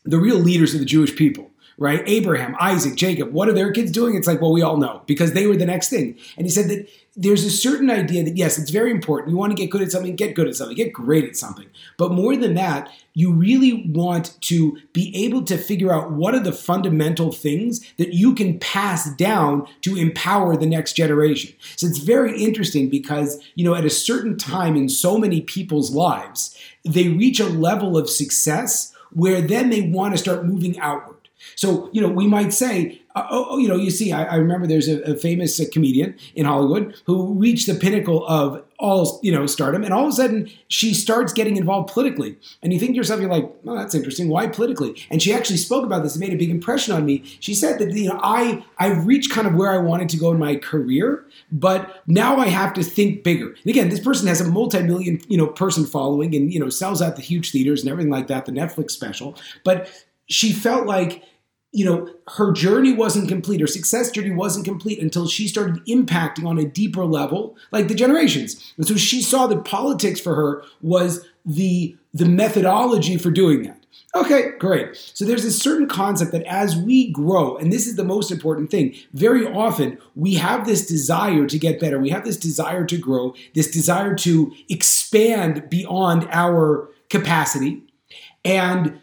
the 0.05 0.17
real 0.17 0.38
leaders 0.38 0.74
of 0.74 0.79
the 0.79 0.86
Jewish 0.86 1.15
people, 1.15 1.51
right? 1.77 2.03
Abraham, 2.05 2.55
Isaac, 2.60 2.96
Jacob, 2.96 3.31
what 3.31 3.50
are 3.50 3.53
their 3.53 3.72
kids 3.72 3.91
doing? 3.91 4.15
It's 4.15 4.27
like, 4.27 4.41
well, 4.41 4.51
we 4.51 4.62
all 4.62 4.77
know 4.77 5.01
because 5.08 5.34
they 5.34 5.48
were 5.48 5.58
the 5.58 5.65
next 5.65 5.89
thing. 5.89 6.17
And 6.38 6.46
he 6.46 6.51
said 6.51 6.69
that 6.69 6.88
there's 7.21 7.43
a 7.43 7.51
certain 7.51 7.89
idea 7.89 8.23
that, 8.23 8.38
yes, 8.38 8.57
it's 8.57 8.69
very 8.69 8.91
important. 8.91 9.31
You 9.31 9.35
want 9.35 9.51
to 9.51 9.61
get 9.61 9.69
good 9.69 9.81
at 9.81 9.91
something, 9.91 10.15
get 10.15 10.35
good 10.35 10.47
at 10.47 10.55
something, 10.55 10.77
get 10.77 10.93
great 10.93 11.25
at 11.25 11.35
something. 11.35 11.65
But 11.97 12.13
more 12.13 12.38
than 12.38 12.53
that, 12.53 12.89
you 13.13 13.33
really 13.33 13.85
want 13.89 14.39
to 14.43 14.77
be 14.93 15.13
able 15.25 15.43
to 15.43 15.57
figure 15.57 15.91
out 15.91 16.13
what 16.13 16.33
are 16.33 16.39
the 16.39 16.53
fundamental 16.53 17.33
things 17.33 17.85
that 17.97 18.13
you 18.13 18.33
can 18.33 18.57
pass 18.59 19.13
down 19.15 19.67
to 19.81 19.97
empower 19.97 20.55
the 20.55 20.65
next 20.65 20.93
generation. 20.93 21.53
So 21.75 21.88
it's 21.88 21.97
very 21.97 22.41
interesting 22.41 22.89
because, 22.89 23.43
you 23.55 23.65
know, 23.65 23.75
at 23.75 23.83
a 23.83 23.89
certain 23.89 24.38
time 24.38 24.77
in 24.77 24.88
so 24.88 25.17
many 25.17 25.41
people's 25.41 25.91
lives, 25.91 26.57
they 26.85 27.09
reach 27.09 27.41
a 27.41 27.49
level 27.49 27.97
of 27.97 28.09
success 28.09 28.95
where 29.11 29.41
then 29.41 29.71
they 29.71 29.81
want 29.81 30.13
to 30.13 30.17
start 30.17 30.45
moving 30.45 30.79
outward. 30.79 31.17
So, 31.55 31.89
you 31.91 31.99
know, 32.01 32.09
we 32.09 32.27
might 32.27 32.53
say, 32.53 32.99
uh, 33.16 33.28
oh, 33.32 33.48
oh, 33.50 33.58
you 33.58 33.68
know, 33.68 33.75
you 33.75 33.89
see, 33.89 34.12
I, 34.12 34.24
I 34.24 34.36
remember 34.36 34.68
there's 34.68 34.88
a, 34.88 35.01
a 35.01 35.16
famous 35.16 35.60
uh, 35.60 35.66
comedian 35.74 36.16
in 36.36 36.46
Hollywood 36.46 36.96
who 37.06 37.34
reached 37.34 37.68
the 37.68 37.74
pinnacle 37.74 38.25
of 38.28 38.63
all, 38.78 39.20
you 39.24 39.32
know, 39.32 39.46
stardom, 39.46 39.84
and 39.84 39.94
all 39.94 40.04
of 40.04 40.10
a 40.10 40.16
sudden 40.16 40.50
she 40.68 40.94
starts 40.94 41.34
getting 41.34 41.58
involved 41.58 41.92
politically. 41.92 42.38
And 42.62 42.72
you 42.72 42.80
think 42.80 42.92
to 42.92 42.96
yourself, 42.96 43.20
you're 43.20 43.30
like, 43.30 43.51
oh, 43.66 43.75
that's 43.75 43.96
interesting. 43.96 44.30
Why 44.30 44.48
politically? 44.48 44.96
And 45.10 45.22
she 45.22 45.34
actually 45.34 45.58
spoke 45.58 45.86
about 45.86 46.04
this. 46.04 46.16
It 46.16 46.20
made 46.20 46.34
a 46.34 46.38
big 46.38 46.51
impression 46.51 46.94
on 46.94 47.06
me. 47.06 47.24
She 47.39 47.54
said 47.56 47.80
that, 47.80 47.92
you 47.92 48.10
know, 48.10 48.20
I, 48.22 48.63
I've 48.78 49.06
reached 49.06 49.32
kind 49.32 49.48
of 49.48 49.56
where 49.56 49.72
I 49.72 49.78
wanted 49.80 50.08
to 50.10 50.18
go 50.18 50.32
in 50.32 50.39
my 50.39 50.56
career, 50.56 51.25
but 51.51 52.04
now 52.08 52.38
I 52.38 52.48
have 52.48 52.74
to 52.75 52.84
think 52.84 53.24
bigger. 53.24 53.48
And 53.48 53.68
again, 53.68 53.89
this 53.89 54.00
person 54.00 54.28
has 54.28 54.39
a 54.39 54.50
multi-million, 54.50 55.20
you 55.28 55.38
know, 55.38 55.48
person 55.48 55.86
following 55.86 56.36
and, 56.36 56.54
you 56.54 56.60
know, 56.60 56.70
sells 56.70 57.01
out 57.01 57.16
the 57.16 57.22
huge 57.22 57.51
theaters 57.51 57.82
and 57.82 57.89
everything 57.89 58.12
like 58.12 58.28
that, 58.28 58.46
the 58.46 58.51
Netflix 58.51 58.92
special. 58.92 59.36
But 59.66 59.89
she 60.28 60.54
felt 60.54 60.86
like 60.86 61.24
you 61.71 61.85
know, 61.85 62.09
her 62.35 62.51
journey 62.51 62.93
wasn't 62.93 63.29
complete, 63.29 63.61
her 63.61 63.67
success 63.67 64.09
journey 64.09 64.31
wasn't 64.31 64.65
complete 64.65 64.99
until 64.99 65.27
she 65.27 65.47
started 65.47 65.85
impacting 65.85 66.45
on 66.45 66.57
a 66.57 66.65
deeper 66.65 67.05
level, 67.05 67.55
like 67.71 67.88
the 67.88 67.95
generations. 67.95 68.73
And 68.77 68.88
so 68.88 68.95
she 68.95 69.21
saw 69.21 69.45
that 69.47 69.65
politics 69.65 70.19
for 70.19 70.35
her 70.35 70.63
was 70.81 71.25
the 71.45 71.95
the 72.11 72.25
methodology 72.25 73.17
for 73.17 73.29
doing 73.29 73.61
that. 73.63 73.79
Okay, 74.15 74.53
great. 74.57 74.95
So 75.13 75.23
there's 75.23 75.43
this 75.43 75.59
certain 75.59 75.88
concept 75.88 76.31
that 76.31 76.43
as 76.43 76.75
we 76.75 77.11
grow, 77.11 77.57
and 77.57 77.71
this 77.71 77.85
is 77.85 77.95
the 77.95 78.03
most 78.03 78.31
important 78.31 78.71
thing, 78.71 78.95
very 79.13 79.45
often 79.45 79.99
we 80.15 80.33
have 80.35 80.65
this 80.65 80.88
desire 80.88 81.45
to 81.45 81.59
get 81.59 81.79
better. 81.79 81.99
We 81.99 82.09
have 82.09 82.25
this 82.25 82.38
desire 82.38 82.85
to 82.85 82.97
grow, 82.97 83.35
this 83.53 83.69
desire 83.69 84.15
to 84.15 84.51
expand 84.67 85.69
beyond 85.69 86.27
our 86.31 86.89
capacity. 87.09 87.83
And 88.43 88.99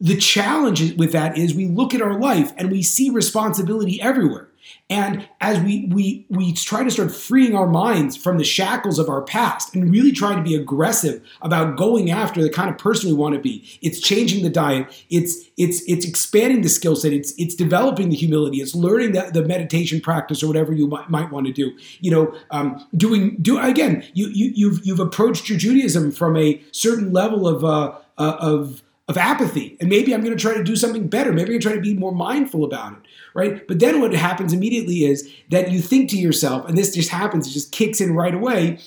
the 0.00 0.16
challenge 0.16 0.94
with 0.94 1.12
that 1.12 1.36
is 1.36 1.54
we 1.54 1.66
look 1.66 1.94
at 1.94 2.02
our 2.02 2.18
life 2.18 2.52
and 2.56 2.70
we 2.70 2.82
see 2.82 3.10
responsibility 3.10 4.00
everywhere. 4.00 4.48
And 4.90 5.28
as 5.40 5.60
we 5.60 5.86
we 5.86 6.26
we 6.28 6.52
try 6.52 6.82
to 6.82 6.90
start 6.90 7.14
freeing 7.14 7.54
our 7.54 7.66
minds 7.66 8.16
from 8.16 8.38
the 8.38 8.44
shackles 8.44 8.98
of 8.98 9.08
our 9.08 9.22
past 9.22 9.74
and 9.74 9.90
really 9.90 10.12
try 10.12 10.34
to 10.34 10.42
be 10.42 10.54
aggressive 10.54 11.22
about 11.42 11.76
going 11.76 12.10
after 12.10 12.42
the 12.42 12.50
kind 12.50 12.70
of 12.70 12.78
person 12.78 13.08
we 13.10 13.14
want 13.14 13.34
to 13.34 13.40
be, 13.40 13.66
it's 13.82 14.00
changing 14.00 14.42
the 14.42 14.50
diet, 14.50 14.86
it's 15.10 15.46
it's 15.56 15.82
it's 15.86 16.06
expanding 16.06 16.62
the 16.62 16.68
skill 16.68 16.96
set, 16.96 17.12
it's 17.12 17.32
it's 17.38 17.54
developing 17.54 18.08
the 18.08 18.16
humility, 18.16 18.58
it's 18.58 18.74
learning 18.74 19.12
the, 19.12 19.30
the 19.32 19.42
meditation 19.42 20.00
practice 20.00 20.42
or 20.42 20.46
whatever 20.46 20.72
you 20.72 20.86
might, 20.86 21.08
might 21.10 21.30
want 21.30 21.46
to 21.46 21.52
do. 21.52 21.70
You 22.00 22.10
know, 22.10 22.34
um, 22.50 22.86
doing 22.96 23.36
do 23.40 23.58
again. 23.58 24.04
You 24.14 24.28
you 24.28 24.52
you've 24.54 24.86
you've 24.86 25.00
approached 25.00 25.48
your 25.48 25.58
Judaism 25.58 26.12
from 26.12 26.36
a 26.36 26.62
certain 26.72 27.12
level 27.12 27.46
of 27.46 27.64
uh, 27.64 27.98
uh, 28.16 28.36
of 28.38 28.82
of 29.08 29.16
apathy. 29.16 29.76
And 29.80 29.88
maybe 29.88 30.14
I'm 30.14 30.22
going 30.22 30.36
to 30.36 30.40
try 30.40 30.54
to 30.54 30.62
do 30.62 30.76
something 30.76 31.08
better. 31.08 31.32
Maybe 31.32 31.42
I'm 31.42 31.48
going 31.48 31.60
to 31.60 31.66
try 31.66 31.74
to 31.74 31.80
be 31.80 31.94
more 31.94 32.12
mindful 32.12 32.64
about 32.64 32.92
it, 32.92 32.98
right? 33.34 33.66
But 33.66 33.80
then 33.80 34.00
what 34.00 34.12
happens 34.12 34.52
immediately 34.52 35.04
is 35.04 35.28
that 35.50 35.70
you 35.70 35.80
think 35.80 36.10
to 36.10 36.18
yourself, 36.18 36.68
and 36.68 36.76
this 36.76 36.94
just 36.94 37.08
happens, 37.08 37.48
it 37.48 37.52
just 37.52 37.72
kicks 37.72 38.00
in 38.00 38.14
right 38.14 38.34
away. 38.34 38.78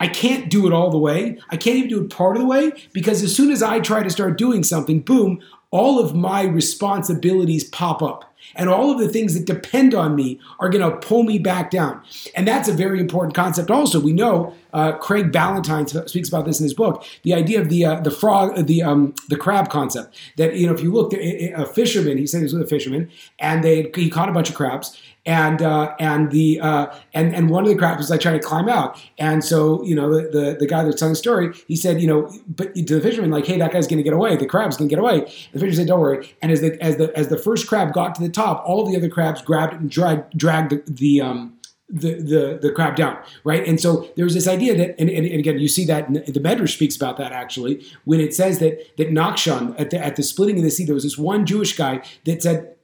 I 0.00 0.08
can't 0.08 0.50
do 0.50 0.66
it 0.66 0.72
all 0.72 0.90
the 0.90 0.98
way. 0.98 1.38
I 1.50 1.56
can't 1.56 1.76
even 1.76 1.90
do 1.90 2.02
it 2.02 2.10
part 2.10 2.36
of 2.36 2.42
the 2.42 2.48
way 2.48 2.72
because 2.92 3.22
as 3.22 3.34
soon 3.34 3.50
as 3.50 3.62
I 3.62 3.80
try 3.80 4.02
to 4.02 4.10
start 4.10 4.38
doing 4.38 4.64
something, 4.64 5.00
boom, 5.00 5.40
all 5.70 6.00
of 6.00 6.14
my 6.14 6.42
responsibilities 6.42 7.64
pop 7.64 8.02
up. 8.02 8.29
And 8.54 8.68
all 8.68 8.90
of 8.90 8.98
the 8.98 9.08
things 9.08 9.34
that 9.34 9.46
depend 9.46 9.94
on 9.94 10.14
me 10.14 10.40
are 10.58 10.68
going 10.68 10.88
to 10.88 10.96
pull 10.96 11.22
me 11.22 11.38
back 11.38 11.70
down. 11.70 12.02
And 12.34 12.46
that's 12.46 12.68
a 12.68 12.72
very 12.72 13.00
important 13.00 13.34
concept. 13.34 13.70
Also, 13.70 14.00
we 14.00 14.12
know 14.12 14.54
uh, 14.72 14.92
Craig 14.92 15.32
Ballantyne 15.32 15.86
speaks 15.86 16.28
about 16.28 16.44
this 16.44 16.60
in 16.60 16.64
his 16.64 16.74
book. 16.74 17.04
The 17.22 17.34
idea 17.34 17.60
of 17.60 17.68
the 17.68 17.84
uh, 17.84 18.00
the 18.00 18.10
frog, 18.10 18.66
the 18.66 18.82
um, 18.82 19.14
the 19.28 19.36
crab 19.36 19.68
concept. 19.68 20.16
That 20.36 20.56
you 20.56 20.66
know, 20.66 20.74
if 20.74 20.82
you 20.82 20.92
look, 20.92 21.12
a 21.12 21.66
fisherman, 21.66 22.18
he 22.18 22.26
said 22.26 22.38
he 22.38 22.44
was 22.44 22.54
with 22.54 22.62
a 22.62 22.66
fisherman, 22.66 23.10
and 23.38 23.64
they 23.64 23.90
he 23.94 24.10
caught 24.10 24.28
a 24.28 24.32
bunch 24.32 24.48
of 24.48 24.54
crabs, 24.54 25.00
and 25.26 25.60
uh, 25.60 25.94
and 25.98 26.30
the 26.30 26.60
uh, 26.60 26.86
and 27.12 27.34
and 27.34 27.50
one 27.50 27.64
of 27.64 27.68
the 27.68 27.76
crabs 27.76 27.98
was 27.98 28.10
like 28.10 28.20
trying 28.20 28.40
to 28.40 28.46
climb 28.46 28.68
out, 28.68 29.00
and 29.18 29.44
so 29.44 29.82
you 29.84 29.94
know 29.94 30.14
the 30.14 30.28
the, 30.30 30.56
the 30.60 30.66
guy 30.66 30.82
that's 30.82 30.98
telling 30.98 31.12
the 31.12 31.16
story, 31.16 31.52
he 31.68 31.76
said, 31.76 32.00
you 32.00 32.06
know, 32.06 32.32
but 32.48 32.74
to 32.74 32.82
the 32.82 33.00
fisherman 33.00 33.30
like, 33.30 33.46
hey, 33.46 33.58
that 33.58 33.72
guy's 33.72 33.86
to 33.86 34.02
get 34.02 34.12
away, 34.12 34.36
the 34.36 34.46
crab's 34.46 34.76
to 34.78 34.86
get 34.86 34.98
away. 34.98 35.20
The 35.52 35.58
fisherman 35.58 35.74
said, 35.74 35.88
don't 35.88 36.00
worry. 36.00 36.34
And 36.40 36.50
as 36.50 36.60
the 36.60 36.82
as 36.82 36.96
the 36.96 37.16
as 37.16 37.28
the 37.28 37.38
first 37.38 37.66
crab 37.66 37.92
got 37.92 38.14
to 38.14 38.22
the 38.22 38.28
top, 38.28 38.62
all 38.66 38.90
the 38.90 38.96
other 38.96 39.08
crabs 39.08 39.42
grabbed 39.42 39.74
and 39.74 39.90
dragged 39.90 40.36
dragged 40.36 40.70
the, 40.70 40.82
the 40.86 41.20
um, 41.20 41.58
the, 41.90 42.14
the 42.14 42.58
the 42.62 42.72
crab 42.72 42.96
down, 42.96 43.18
right? 43.44 43.66
And 43.66 43.80
so 43.80 44.08
there's 44.16 44.34
this 44.34 44.46
idea 44.46 44.76
that, 44.76 44.94
and, 45.00 45.10
and, 45.10 45.26
and 45.26 45.40
again, 45.40 45.58
you 45.58 45.68
see 45.68 45.84
that 45.86 46.08
the 46.12 46.40
Medrash 46.40 46.74
speaks 46.74 46.96
about 46.96 47.16
that 47.18 47.32
actually 47.32 47.84
when 48.04 48.20
it 48.20 48.32
says 48.32 48.58
that 48.60 48.96
that 48.96 49.10
Nachshon 49.10 49.74
at 49.78 49.90
the 49.90 49.98
at 49.98 50.16
the 50.16 50.22
splitting 50.22 50.56
of 50.56 50.62
the 50.62 50.70
sea, 50.70 50.84
there 50.84 50.94
was 50.94 51.04
this 51.04 51.18
one 51.18 51.44
Jewish 51.44 51.76
guy 51.76 52.02
that 52.24 52.42
said, 52.42 52.74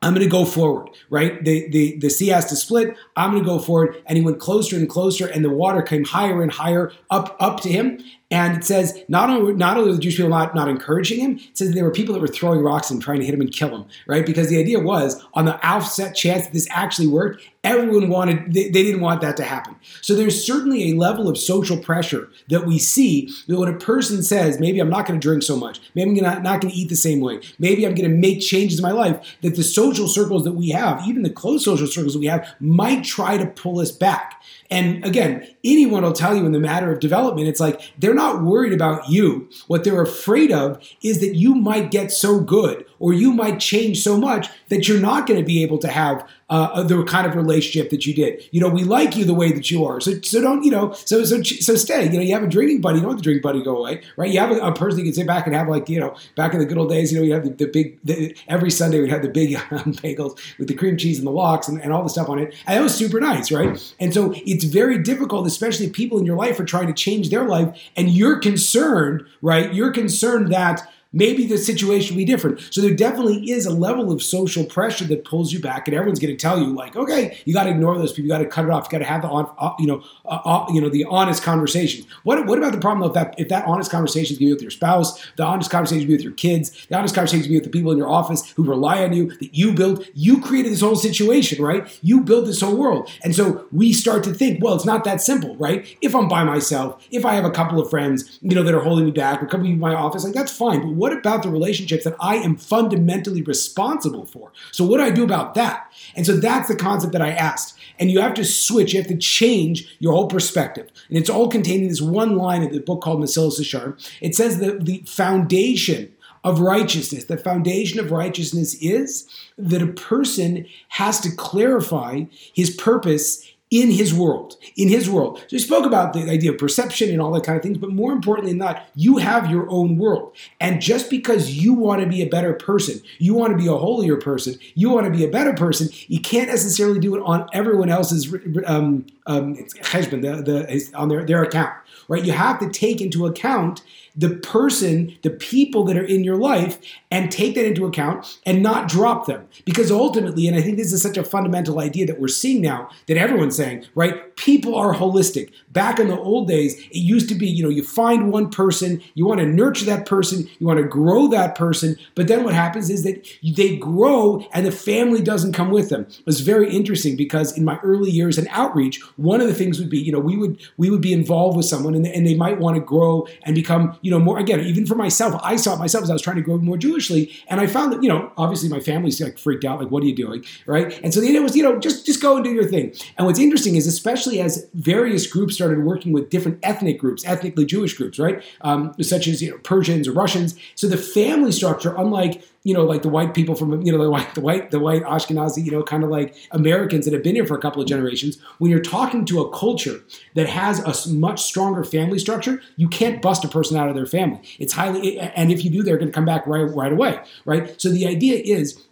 I'm 0.00 0.14
going 0.14 0.24
to 0.24 0.30
go 0.30 0.44
forward, 0.44 0.90
right? 1.10 1.44
The, 1.44 1.68
the, 1.70 1.98
the 1.98 2.08
sea 2.08 2.28
has 2.28 2.46
to 2.46 2.56
split. 2.56 2.96
I'm 3.16 3.32
going 3.32 3.42
to 3.42 3.48
go 3.48 3.58
forward. 3.58 4.00
And 4.06 4.16
he 4.16 4.24
went 4.24 4.38
closer 4.38 4.76
and 4.76 4.88
closer, 4.88 5.26
and 5.26 5.44
the 5.44 5.50
water 5.50 5.82
came 5.82 6.04
higher 6.04 6.40
and 6.40 6.52
higher 6.52 6.92
up, 7.10 7.36
up 7.40 7.60
to 7.60 7.68
him. 7.68 7.98
And 8.30 8.58
it 8.58 8.64
says 8.64 9.02
not 9.08 9.30
only 9.30 9.54
not 9.54 9.78
only 9.78 9.88
were 9.88 9.96
the 9.96 10.02
Jewish 10.02 10.16
people 10.16 10.28
not, 10.28 10.54
not 10.54 10.68
encouraging 10.68 11.20
him, 11.20 11.38
it 11.38 11.56
says 11.56 11.72
there 11.72 11.84
were 11.84 11.90
people 11.90 12.12
that 12.14 12.20
were 12.20 12.28
throwing 12.28 12.60
rocks 12.60 12.90
and 12.90 13.00
trying 13.00 13.20
to 13.20 13.24
hit 13.24 13.32
him 13.32 13.40
and 13.40 13.50
kill 13.50 13.74
him, 13.74 13.86
right? 14.06 14.26
Because 14.26 14.50
the 14.50 14.58
idea 14.58 14.80
was 14.80 15.24
on 15.32 15.46
the 15.46 15.66
offset 15.66 16.14
chance 16.14 16.44
that 16.44 16.52
this 16.52 16.68
actually 16.70 17.06
worked, 17.06 17.42
everyone 17.64 18.10
wanted 18.10 18.52
they, 18.52 18.64
they 18.64 18.82
didn't 18.82 19.00
want 19.00 19.22
that 19.22 19.36
to 19.38 19.44
happen. 19.44 19.76
So 20.02 20.14
there's 20.14 20.44
certainly 20.44 20.90
a 20.90 20.94
level 20.94 21.26
of 21.26 21.38
social 21.38 21.78
pressure 21.78 22.28
that 22.50 22.66
we 22.66 22.78
see 22.78 23.30
that 23.46 23.58
when 23.58 23.72
a 23.72 23.78
person 23.78 24.22
says, 24.22 24.60
maybe 24.60 24.78
I'm 24.78 24.90
not 24.90 25.06
going 25.06 25.18
to 25.18 25.26
drink 25.26 25.42
so 25.42 25.56
much, 25.56 25.80
maybe 25.94 26.10
I'm 26.10 26.16
gonna, 26.16 26.40
not 26.40 26.60
going 26.60 26.72
to 26.72 26.78
eat 26.78 26.90
the 26.90 26.96
same 26.96 27.20
way, 27.20 27.40
maybe 27.58 27.86
I'm 27.86 27.94
going 27.94 28.10
to 28.10 28.16
make 28.16 28.40
changes 28.40 28.78
in 28.78 28.82
my 28.82 28.92
life, 28.92 29.38
that 29.40 29.56
the 29.56 29.64
social 29.64 30.06
circles 30.06 30.44
that 30.44 30.52
we 30.52 30.68
have, 30.68 31.06
even 31.08 31.22
the 31.22 31.30
close 31.30 31.64
social 31.64 31.86
circles 31.86 32.12
that 32.12 32.20
we 32.20 32.26
have, 32.26 32.46
might 32.60 33.04
try 33.04 33.38
to 33.38 33.46
pull 33.46 33.80
us 33.80 33.90
back. 33.90 34.42
And 34.70 35.02
again, 35.04 35.48
anyone 35.64 36.02
will 36.02 36.12
tell 36.12 36.36
you 36.36 36.44
in 36.44 36.52
the 36.52 36.60
matter 36.60 36.92
of 36.92 37.00
development, 37.00 37.48
it's 37.48 37.60
like 37.60 37.80
they're 37.98 38.14
not 38.18 38.42
worried 38.42 38.72
about 38.72 39.08
you. 39.08 39.48
What 39.68 39.84
they're 39.84 40.02
afraid 40.02 40.52
of 40.52 40.82
is 41.02 41.20
that 41.20 41.36
you 41.36 41.54
might 41.54 41.90
get 41.90 42.12
so 42.12 42.40
good 42.40 42.84
or 42.98 43.12
you 43.12 43.32
might 43.32 43.60
change 43.60 44.02
so 44.02 44.16
much 44.16 44.48
that 44.68 44.88
you're 44.88 45.00
not 45.00 45.26
going 45.26 45.40
to 45.40 45.46
be 45.46 45.62
able 45.62 45.78
to 45.78 45.88
have 45.88 46.26
uh, 46.50 46.82
the 46.82 47.02
kind 47.04 47.26
of 47.26 47.34
relationship 47.34 47.90
that 47.90 48.06
you 48.06 48.14
did. 48.14 48.42
You 48.52 48.60
know, 48.60 48.68
we 48.68 48.82
like 48.82 49.16
you 49.16 49.24
the 49.24 49.34
way 49.34 49.52
that 49.52 49.70
you 49.70 49.84
are. 49.84 50.00
So, 50.00 50.20
so 50.22 50.40
don't, 50.40 50.64
you 50.64 50.70
know, 50.70 50.92
so, 50.92 51.24
so, 51.24 51.42
so 51.42 51.74
stay. 51.76 52.04
You 52.04 52.12
know, 52.12 52.20
you 52.20 52.32
have 52.32 52.42
a 52.42 52.48
drinking 52.48 52.80
buddy. 52.80 52.96
You 52.96 53.02
don't 53.02 53.08
want 53.08 53.18
the 53.18 53.22
drinking 53.22 53.42
buddy 53.42 53.62
go 53.62 53.76
away, 53.76 54.02
right? 54.16 54.30
You 54.30 54.40
have 54.40 54.52
a, 54.52 54.60
a, 54.60 54.74
person 54.74 55.00
you 55.00 55.04
can 55.04 55.12
sit 55.12 55.26
back 55.26 55.46
and 55.46 55.54
have 55.54 55.68
like, 55.68 55.88
you 55.88 56.00
know, 56.00 56.16
back 56.36 56.54
in 56.54 56.60
the 56.60 56.64
good 56.64 56.78
old 56.78 56.88
days, 56.88 57.12
you 57.12 57.18
know, 57.18 57.24
you 57.24 57.34
have 57.34 57.44
the, 57.44 57.50
the 57.50 57.66
big, 57.66 57.98
the, 58.02 58.34
every 58.48 58.70
Sunday 58.70 59.00
we'd 59.00 59.10
have 59.10 59.22
the 59.22 59.28
big 59.28 59.56
um, 59.70 59.92
bagels 59.94 60.38
with 60.58 60.68
the 60.68 60.74
cream 60.74 60.96
cheese 60.96 61.18
and 61.18 61.26
the 61.26 61.32
lox 61.32 61.68
and, 61.68 61.82
and 61.82 61.92
all 61.92 62.02
the 62.02 62.08
stuff 62.08 62.28
on 62.28 62.38
it. 62.38 62.54
And 62.66 62.76
that 62.76 62.82
was 62.82 62.94
super 62.94 63.20
nice, 63.20 63.52
right? 63.52 63.94
And 64.00 64.14
so 64.14 64.32
it's 64.34 64.64
very 64.64 64.98
difficult, 64.98 65.46
especially 65.46 65.90
people 65.90 66.18
in 66.18 66.24
your 66.24 66.36
life 66.36 66.58
are 66.58 66.64
trying 66.64 66.86
to 66.86 66.94
change 66.94 67.28
their 67.28 67.44
life 67.44 67.76
and 67.96 68.08
you're 68.08 68.38
concerned, 68.38 69.24
right? 69.42 69.74
You're 69.74 69.92
concerned 69.92 70.50
that 70.52 70.88
maybe 71.12 71.46
the 71.46 71.58
situation 71.58 72.14
will 72.14 72.20
be 72.20 72.24
different. 72.24 72.60
So 72.70 72.80
there 72.80 72.94
definitely 72.94 73.50
is 73.50 73.66
a 73.66 73.72
level 73.72 74.12
of 74.12 74.22
social 74.22 74.64
pressure 74.64 75.04
that 75.06 75.24
pulls 75.24 75.52
you 75.52 75.60
back, 75.60 75.88
and 75.88 75.96
everyone's 75.96 76.18
going 76.18 76.36
to 76.36 76.40
tell 76.40 76.58
you 76.58 76.74
like, 76.74 76.96
okay, 76.96 77.38
you 77.44 77.54
got 77.54 77.64
to 77.64 77.70
ignore 77.70 77.96
those 77.96 78.12
people, 78.12 78.24
you 78.24 78.30
got 78.30 78.38
to 78.38 78.46
cut 78.46 78.64
it 78.64 78.70
off, 78.70 78.84
you 78.84 78.90
got 78.90 78.98
to 78.98 79.10
have 79.10 79.22
the 79.22 79.28
on, 79.28 79.50
uh, 79.58 79.72
you 79.78 79.86
know, 79.86 80.02
uh, 80.26 80.40
uh, 80.44 80.66
you 80.72 80.80
know, 80.80 80.88
the 80.88 81.04
honest 81.06 81.42
conversations. 81.42 82.06
What 82.24 82.46
what 82.46 82.58
about 82.58 82.72
the 82.72 82.78
problem 82.78 83.00
though, 83.00 83.08
if 83.08 83.14
that 83.14 83.34
if 83.38 83.48
that 83.48 83.64
honest 83.66 83.90
conversation 83.90 84.36
is 84.36 84.52
with 84.52 84.62
your 84.62 84.70
spouse, 84.70 85.24
the 85.36 85.44
honest 85.44 85.70
conversation 85.70 86.04
is 86.04 86.10
with 86.10 86.22
your 86.22 86.32
kids, 86.32 86.86
the 86.88 86.96
honest 86.96 87.14
conversation 87.14 87.48
be 87.48 87.54
with 87.56 87.64
the 87.64 87.70
people 87.70 87.90
in 87.92 87.98
your 87.98 88.08
office 88.08 88.50
who 88.52 88.64
rely 88.64 89.04
on 89.04 89.12
you 89.12 89.30
that 89.38 89.54
you 89.54 89.72
built, 89.72 90.06
you 90.14 90.40
created 90.40 90.72
this 90.72 90.80
whole 90.80 90.96
situation, 90.96 91.62
right? 91.62 91.98
You 92.02 92.20
built 92.20 92.46
this 92.46 92.60
whole 92.60 92.76
world, 92.76 93.10
and 93.24 93.34
so 93.34 93.66
we 93.72 93.92
start 93.92 94.24
to 94.24 94.34
think, 94.34 94.62
well, 94.62 94.74
it's 94.74 94.84
not 94.84 95.04
that 95.04 95.20
simple, 95.20 95.56
right? 95.56 95.96
If 96.02 96.14
I'm 96.14 96.28
by 96.28 96.44
myself, 96.44 97.06
if 97.10 97.24
I 97.24 97.34
have 97.34 97.44
a 97.44 97.50
couple 97.50 97.80
of 97.80 97.88
friends, 97.88 98.38
you 98.42 98.54
know, 98.54 98.62
that 98.62 98.74
are 98.74 98.80
holding 98.80 99.06
me 99.06 99.10
back, 99.10 99.42
or 99.42 99.46
coming 99.46 99.72
in 99.72 99.78
my 99.78 99.94
office, 99.94 100.24
like 100.24 100.34
that's 100.34 100.52
fine, 100.52 100.80
but 100.80 100.97
what 100.98 101.12
about 101.12 101.42
the 101.42 101.50
relationships 101.50 102.04
that 102.04 102.16
I 102.20 102.36
am 102.36 102.56
fundamentally 102.56 103.42
responsible 103.42 104.26
for? 104.26 104.52
So, 104.72 104.84
what 104.84 104.98
do 104.98 105.04
I 105.04 105.10
do 105.10 105.24
about 105.24 105.54
that? 105.54 105.92
And 106.14 106.26
so 106.26 106.36
that's 106.36 106.68
the 106.68 106.76
concept 106.76 107.12
that 107.12 107.22
I 107.22 107.30
asked. 107.30 107.78
And 107.98 108.10
you 108.10 108.20
have 108.20 108.34
to 108.34 108.44
switch, 108.44 108.92
you 108.92 109.00
have 109.00 109.08
to 109.08 109.16
change 109.16 109.96
your 109.98 110.12
whole 110.12 110.28
perspective. 110.28 110.90
And 111.08 111.18
it's 111.18 111.30
all 111.30 111.48
contained 111.48 111.82
in 111.82 111.88
this 111.88 112.00
one 112.00 112.36
line 112.36 112.62
in 112.62 112.72
the 112.72 112.80
book 112.80 113.02
called 113.02 113.20
Mesillas 113.20 113.60
Yesharim. 113.60 113.96
It 114.20 114.34
says 114.34 114.58
that 114.58 114.84
the 114.84 115.02
foundation 115.06 116.12
of 116.44 116.60
righteousness, 116.60 117.24
the 117.24 117.36
foundation 117.36 117.98
of 118.00 118.12
righteousness 118.12 118.74
is 118.80 119.28
that 119.56 119.82
a 119.82 119.86
person 119.86 120.66
has 120.88 121.20
to 121.20 121.34
clarify 121.34 122.24
his 122.52 122.70
purpose 122.70 123.52
in 123.70 123.90
his 123.90 124.14
world, 124.14 124.56
in 124.76 124.88
his 124.88 125.10
world. 125.10 125.38
So 125.40 125.46
he 125.50 125.58
spoke 125.58 125.84
about 125.84 126.14
the 126.14 126.22
idea 126.30 126.52
of 126.52 126.58
perception 126.58 127.10
and 127.10 127.20
all 127.20 127.32
that 127.32 127.44
kind 127.44 127.56
of 127.56 127.62
things, 127.62 127.76
but 127.76 127.90
more 127.90 128.12
importantly 128.12 128.52
than 128.52 128.60
that, 128.60 128.88
you 128.94 129.18
have 129.18 129.50
your 129.50 129.68
own 129.70 129.98
world. 129.98 130.34
And 130.58 130.80
just 130.80 131.10
because 131.10 131.56
you 131.56 131.74
want 131.74 132.00
to 132.00 132.06
be 132.06 132.22
a 132.22 132.28
better 132.28 132.54
person, 132.54 133.00
you 133.18 133.34
want 133.34 133.52
to 133.52 133.58
be 133.58 133.66
a 133.66 133.76
holier 133.76 134.16
person, 134.16 134.58
you 134.74 134.88
want 134.88 135.06
to 135.06 135.12
be 135.12 135.24
a 135.24 135.28
better 135.28 135.52
person, 135.52 135.88
you 136.06 136.20
can't 136.20 136.48
necessarily 136.48 136.98
do 136.98 137.14
it 137.14 137.22
on 137.22 137.46
everyone 137.52 137.90
else's 137.90 138.32
um, 138.66 139.04
um, 139.26 139.54
the, 139.54 140.42
the, 140.44 140.90
on 140.94 141.08
their, 141.08 141.24
their 141.26 141.42
account, 141.42 141.74
right? 142.08 142.24
You 142.24 142.32
have 142.32 142.58
to 142.60 142.70
take 142.70 143.02
into 143.02 143.26
account 143.26 143.82
the 144.18 144.30
person, 144.30 145.16
the 145.22 145.30
people 145.30 145.84
that 145.84 145.96
are 145.96 146.04
in 146.04 146.24
your 146.24 146.36
life, 146.36 146.78
and 147.10 147.30
take 147.30 147.54
that 147.54 147.64
into 147.64 147.86
account 147.86 148.38
and 148.44 148.62
not 148.62 148.88
drop 148.88 149.26
them. 149.26 149.48
Because 149.64 149.90
ultimately, 149.92 150.48
and 150.48 150.56
I 150.56 150.60
think 150.60 150.76
this 150.76 150.92
is 150.92 151.00
such 151.00 151.16
a 151.16 151.24
fundamental 151.24 151.78
idea 151.78 152.04
that 152.06 152.20
we're 152.20 152.28
seeing 152.28 152.60
now 152.60 152.90
that 153.06 153.16
everyone's 153.16 153.56
saying, 153.56 153.86
right? 153.94 154.34
People 154.36 154.74
are 154.74 154.92
holistic. 154.92 155.52
Back 155.70 156.00
in 156.00 156.08
the 156.08 156.18
old 156.18 156.48
days, 156.48 156.74
it 156.90 156.98
used 156.98 157.28
to 157.28 157.36
be, 157.36 157.46
you 157.46 157.62
know, 157.62 157.68
you 157.68 157.84
find 157.84 158.32
one 158.32 158.50
person, 158.50 159.00
you 159.14 159.24
want 159.24 159.40
to 159.40 159.46
nurture 159.46 159.84
that 159.86 160.04
person, 160.04 160.48
you 160.58 160.66
want 160.66 160.80
to 160.80 160.86
grow 160.86 161.28
that 161.28 161.54
person, 161.54 161.96
but 162.16 162.26
then 162.26 162.42
what 162.42 162.54
happens 162.54 162.90
is 162.90 163.04
that 163.04 163.26
they 163.56 163.76
grow 163.76 164.44
and 164.52 164.66
the 164.66 164.72
family 164.72 165.22
doesn't 165.22 165.52
come 165.52 165.70
with 165.70 165.90
them. 165.90 166.02
It 166.02 166.26
was 166.26 166.40
very 166.40 166.74
interesting 166.74 167.16
because 167.16 167.56
in 167.56 167.64
my 167.64 167.78
early 167.84 168.10
years 168.10 168.36
in 168.36 168.48
outreach, 168.48 169.00
one 169.16 169.40
of 169.40 169.46
the 169.46 169.54
things 169.54 169.78
would 169.78 169.90
be, 169.90 169.98
you 169.98 170.10
know, 170.10 170.18
we 170.18 170.36
would 170.36 170.60
we 170.76 170.90
would 170.90 171.00
be 171.00 171.12
involved 171.12 171.56
with 171.56 171.66
someone 171.66 171.94
and, 171.94 172.06
and 172.06 172.26
they 172.26 172.34
might 172.34 172.58
want 172.58 172.76
to 172.76 172.80
grow 172.80 173.26
and 173.44 173.54
become 173.54 173.96
you 174.02 174.07
know, 174.10 174.18
more 174.18 174.38
again, 174.38 174.60
even 174.60 174.86
for 174.86 174.94
myself, 174.94 175.40
I 175.42 175.56
saw 175.56 175.74
it 175.74 175.78
myself 175.78 176.04
as 176.04 176.10
I 176.10 176.12
was 176.12 176.22
trying 176.22 176.36
to 176.36 176.42
grow 176.42 176.58
more 176.58 176.76
Jewishly, 176.76 177.32
and 177.48 177.60
I 177.60 177.66
found 177.66 177.92
that, 177.92 178.02
you 178.02 178.08
know, 178.08 178.32
obviously 178.36 178.68
my 178.68 178.80
family's 178.80 179.20
like 179.20 179.38
freaked 179.38 179.64
out, 179.64 179.80
like, 179.80 179.90
what 179.90 180.02
are 180.02 180.06
you 180.06 180.14
doing? 180.14 180.44
Right. 180.66 180.98
And 181.02 181.12
so 181.12 181.20
the 181.20 181.28
idea 181.28 181.42
was, 181.42 181.56
you 181.56 181.62
know, 181.62 181.78
just 181.78 182.06
just 182.06 182.22
go 182.22 182.36
and 182.36 182.44
do 182.44 182.52
your 182.52 182.64
thing. 182.64 182.94
And 183.16 183.26
what's 183.26 183.38
interesting 183.38 183.76
is, 183.76 183.86
especially 183.86 184.40
as 184.40 184.68
various 184.74 185.26
groups 185.26 185.54
started 185.54 185.84
working 185.84 186.12
with 186.12 186.30
different 186.30 186.58
ethnic 186.62 186.98
groups, 186.98 187.24
ethnically 187.26 187.64
Jewish 187.64 187.94
groups, 187.94 188.18
right, 188.18 188.42
um, 188.62 188.94
such 189.00 189.26
as 189.26 189.42
you 189.42 189.50
know 189.50 189.58
Persians 189.58 190.08
or 190.08 190.12
Russians. 190.12 190.58
So 190.74 190.86
the 190.86 190.96
family 190.96 191.52
structure, 191.52 191.94
unlike 191.96 192.42
you 192.64 192.74
know, 192.74 192.84
like 192.84 193.02
the 193.02 193.08
white 193.08 193.34
people 193.34 193.54
from, 193.54 193.80
you 193.82 193.92
know, 193.92 194.02
the 194.02 194.10
white, 194.10 194.34
the 194.34 194.40
white, 194.40 194.70
the 194.70 194.80
white 194.80 195.02
Ashkenazi, 195.04 195.64
you 195.64 195.70
know, 195.70 195.82
kind 195.82 196.04
of 196.04 196.10
like 196.10 196.34
Americans 196.50 197.04
that 197.04 197.14
have 197.14 197.22
been 197.22 197.34
here 197.34 197.46
for 197.46 197.56
a 197.56 197.60
couple 197.60 197.80
of 197.80 197.88
generations. 197.88 198.38
When 198.58 198.70
you're 198.70 198.80
talking 198.80 199.24
to 199.26 199.40
a 199.40 199.50
culture 199.56 200.02
that 200.34 200.48
has 200.48 200.80
a 200.80 201.12
much 201.12 201.42
stronger 201.42 201.84
family 201.84 202.18
structure, 202.18 202.60
you 202.76 202.88
can't 202.88 203.22
bust 203.22 203.44
a 203.44 203.48
person 203.48 203.76
out 203.76 203.88
of 203.88 203.94
their 203.94 204.06
family. 204.06 204.40
It's 204.58 204.72
highly, 204.72 205.18
and 205.18 205.52
if 205.52 205.64
you 205.64 205.70
do, 205.70 205.82
they're 205.82 205.96
going 205.96 206.08
to 206.08 206.14
come 206.14 206.24
back 206.24 206.46
right, 206.46 206.62
right 206.62 206.92
away, 206.92 207.20
right? 207.44 207.80
So 207.80 207.90
the 207.90 208.06
idea 208.06 208.36
is 208.44 208.84